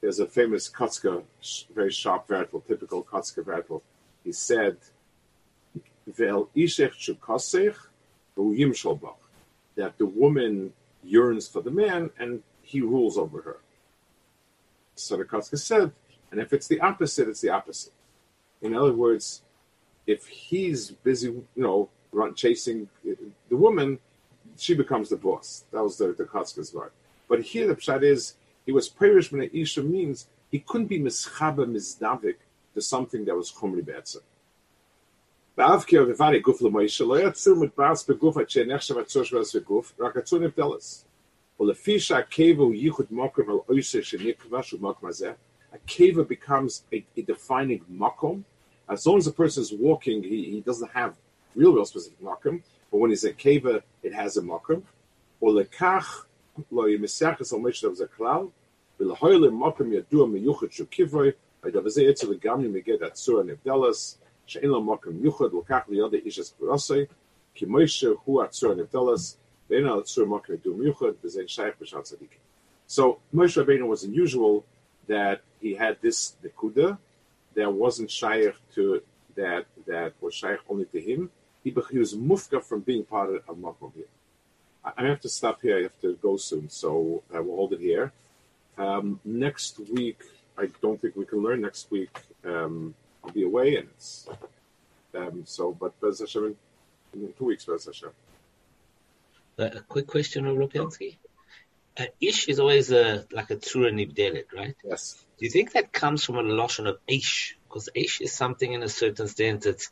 There's 0.00 0.20
a 0.20 0.26
famous 0.26 0.70
Kotzka, 0.70 1.24
very 1.74 1.90
sharp 1.90 2.28
vertical, 2.28 2.60
typical 2.60 3.02
Kotzka 3.02 3.44
vertical. 3.44 3.82
He 4.22 4.30
said, 4.30 4.76
"Vel 6.06 6.50
ishech 6.54 6.92
shukosech 6.92 7.74
yimsholbach," 8.36 9.16
that 9.76 9.98
the 9.98 10.06
woman 10.06 10.72
yearns 11.02 11.48
for 11.48 11.60
the 11.60 11.70
man 11.70 12.10
and 12.18 12.42
he 12.62 12.80
rules 12.80 13.18
over 13.18 13.42
her. 13.42 13.58
So 14.94 15.16
the 15.16 15.24
Kotzka 15.24 15.58
said, 15.58 15.92
and 16.30 16.40
if 16.40 16.52
it's 16.52 16.66
the 16.66 16.80
opposite, 16.80 17.28
it's 17.28 17.40
the 17.40 17.50
opposite. 17.50 17.92
In 18.62 18.74
other 18.74 18.92
words, 18.92 19.42
if 20.06 20.26
he's 20.26 20.90
busy, 20.90 21.28
you 21.28 21.44
know, 21.56 21.88
run 22.12 22.34
chasing 22.34 22.88
the 23.04 23.56
woman, 23.56 23.98
she 24.56 24.74
becomes 24.74 25.08
the 25.08 25.16
boss. 25.16 25.64
That 25.72 25.82
was 25.82 25.96
the 25.98 26.12
Kotzka's 26.12 26.72
word. 26.72 26.92
But 27.28 27.40
here 27.40 27.66
the 27.66 27.74
pshat 27.74 28.02
is 28.02 28.34
he 28.66 28.72
was 28.72 28.88
perish 28.88 29.32
Isha 29.32 29.82
means 29.82 30.28
he 30.50 30.60
couldn't 30.60 30.86
be 30.86 31.00
mischaber 31.00 31.66
mizdavik 31.66 32.36
to 32.74 32.80
something 32.80 33.24
that 33.24 33.34
was 33.34 33.50
chumri 33.50 33.84
be'etzah. 33.84 34.20
Ba'avki 35.56 35.96
avivani 35.96 36.42
guf 36.42 36.60
l'moishe 36.60 37.06
lo 37.06 37.14
yatzir 37.14 37.56
mit 37.56 37.76
bas 37.76 38.02
beguf 38.04 38.36
at 38.38 38.50
she'en 38.50 38.70
echshav 38.70 38.98
at 38.98 39.06
tzosh 39.06 39.30
v'guf 39.30 39.92
rak 39.96 40.16
at 40.16 40.24
tzunim. 40.24 40.52
Well, 41.56 41.68
the 41.68 41.74
fisha 41.74 42.26
keva 42.28 42.66
yichud 42.74 43.06
makom 43.12 43.48
al 43.48 43.64
oise 43.70 44.02
she'nikva 44.02 44.64
shu 44.64 44.78
makom 44.78 45.02
hazeh. 45.02 45.36
A 45.72 45.78
keva 45.86 46.26
becomes 46.26 46.82
a, 46.92 47.06
a 47.16 47.22
defining 47.22 47.84
makom. 47.88 48.42
As 48.88 49.06
long 49.06 49.18
as 49.18 49.28
a 49.28 49.32
person 49.32 49.62
is 49.62 49.72
walking, 49.72 50.24
he, 50.24 50.50
he 50.50 50.60
doesn't 50.60 50.90
have 50.90 51.14
real, 51.54 51.72
real 51.72 51.84
specific 51.84 52.20
makom. 52.20 52.60
But 52.90 52.98
when 52.98 53.10
he's 53.10 53.22
a 53.22 53.32
keva, 53.32 53.80
it 54.02 54.12
has 54.12 54.36
a 54.36 54.42
makom. 54.42 54.82
Or 55.38 55.52
lekach 55.52 56.24
lo 56.72 56.86
yimesachas 56.86 57.52
al 57.52 57.60
Moshe 57.60 57.88
was 57.88 58.00
a 58.00 58.08
klal, 58.08 58.50
v'lehoyle 58.98 59.52
mokem 59.52 59.92
yadua 59.92 60.28
miyuchad 60.28 60.72
shukivroi, 60.72 61.32
v'dav 61.62 61.88
ze 61.90 62.08
etzel 62.08 62.34
legamni 62.34 62.68
meged 62.68 63.02
atzura 63.02 63.44
nevdelas, 63.44 64.16
mokem 64.48 65.20
yuchad 65.22 65.50
hu 65.50 65.62
b'shat 71.78 72.02
tzadikim. 72.02 72.40
So 72.86 73.20
Moshe 73.34 73.64
Rabbeinu 73.64 73.86
was 73.86 74.04
unusual 74.04 74.64
that 75.06 75.42
he 75.60 75.74
had 75.74 76.00
this 76.00 76.34
nekuda 76.44 76.98
that 77.54 77.72
wasn't 77.72 78.10
shaykh 78.10 78.54
to 78.74 79.02
that 79.36 79.66
that 79.86 80.12
was 80.20 80.34
shaykh 80.34 80.58
only 80.68 80.84
to 80.86 81.00
him. 81.00 81.30
He, 81.62 81.74
he 81.90 81.98
was 81.98 82.14
mufka 82.14 82.62
from 82.62 82.80
being 82.80 83.04
part 83.04 83.34
of, 83.34 83.56
Makom 83.56 83.92
here. 83.94 84.04
I 84.84 85.06
have 85.06 85.20
to 85.20 85.30
stop 85.30 85.62
here. 85.62 85.78
I 85.78 85.82
have 85.84 85.98
to 86.02 86.14
go 86.16 86.36
soon, 86.36 86.68
so 86.68 87.22
I 87.32 87.40
will 87.40 87.56
hold 87.56 87.72
it 87.72 87.80
here. 87.80 88.12
Um, 88.76 89.18
next 89.24 89.80
week, 89.90 90.20
I 90.58 90.68
don't 90.82 91.00
think 91.00 91.16
we 91.16 91.24
can 91.24 91.42
learn. 91.42 91.62
Next 91.62 91.90
week, 91.90 92.14
um, 92.44 92.94
be 93.34 93.42
away, 93.44 93.76
and 93.76 93.88
it's 93.90 94.28
um, 95.14 95.42
so. 95.44 95.72
But 95.72 96.00
Bez 96.00 96.20
Hashem, 96.20 96.56
in 97.14 97.32
two 97.38 97.44
weeks, 97.46 97.64
Bez 97.64 97.86
Hashem. 97.86 98.10
A 99.58 99.80
quick 99.80 100.06
question, 100.06 100.44
Rupiansky. 100.44 101.16
Uh, 101.96 102.06
ish 102.20 102.48
is 102.48 102.58
always 102.58 102.90
a, 102.90 103.24
like 103.30 103.50
a 103.50 103.56
tzura 103.56 103.92
nibdelet, 103.92 104.46
right? 104.52 104.74
Yes. 104.84 105.24
Do 105.38 105.44
you 105.44 105.50
think 105.50 105.72
that 105.72 105.92
comes 105.92 106.24
from 106.24 106.38
a 106.38 106.42
lotion 106.42 106.88
of 106.88 106.98
ish? 107.06 107.56
Because 107.68 107.88
ish 107.94 108.20
is 108.20 108.32
something 108.32 108.72
in 108.72 108.82
a 108.82 108.88
certain 108.88 109.28
sense 109.28 109.64
that's 109.64 109.90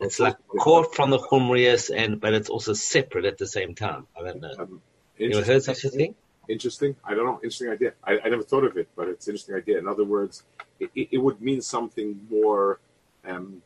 it's 0.00 0.18
like 0.18 0.36
caught 0.48 0.94
from 0.94 1.10
the 1.10 1.18
Chumrius, 1.18 1.90
and 1.94 2.20
but 2.20 2.34
it's 2.34 2.50
also 2.50 2.72
separate 2.72 3.24
at 3.24 3.38
the 3.38 3.46
same 3.46 3.74
time. 3.74 4.06
I 4.18 4.22
don't 4.24 4.40
know. 4.40 4.54
Um, 4.58 4.82
you 5.16 5.30
ever 5.30 5.46
heard 5.46 5.62
such 5.62 5.84
a 5.84 5.90
thing? 5.90 6.16
Interesting. 6.48 6.96
I 7.04 7.14
don't 7.14 7.26
know. 7.26 7.40
Interesting 7.42 7.70
idea. 7.70 7.92
I, 8.04 8.18
I 8.24 8.28
never 8.28 8.42
thought 8.42 8.64
of 8.64 8.76
it, 8.76 8.88
but 8.96 9.08
it's 9.08 9.26
an 9.26 9.32
interesting 9.32 9.54
idea. 9.54 9.78
In 9.78 9.88
other 9.88 10.04
words, 10.04 10.42
it, 10.78 10.90
it 10.94 11.18
would 11.18 11.40
mean 11.40 11.60
something 11.60 12.20
more, 12.30 12.80
um, 13.26 13.62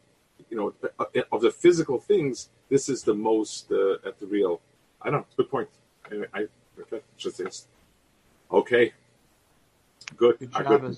you 0.50 0.56
know, 0.56 0.72
uh, 0.98 1.04
of 1.32 1.40
the 1.40 1.50
physical 1.50 1.98
things. 1.98 2.50
This 2.68 2.88
is 2.88 3.02
the 3.02 3.14
most 3.14 3.72
uh, 3.72 3.94
at 4.06 4.18
the 4.20 4.26
real. 4.26 4.60
I 5.02 5.10
don't 5.10 5.20
know. 5.20 5.26
Good 5.36 5.50
point. 5.50 5.68
I, 6.10 6.40
I 6.40 6.46
okay. 6.80 7.00
Just 7.16 7.68
okay. 8.50 8.92
Good. 10.16 10.38
Good, 10.38 10.52
good. 10.52 10.96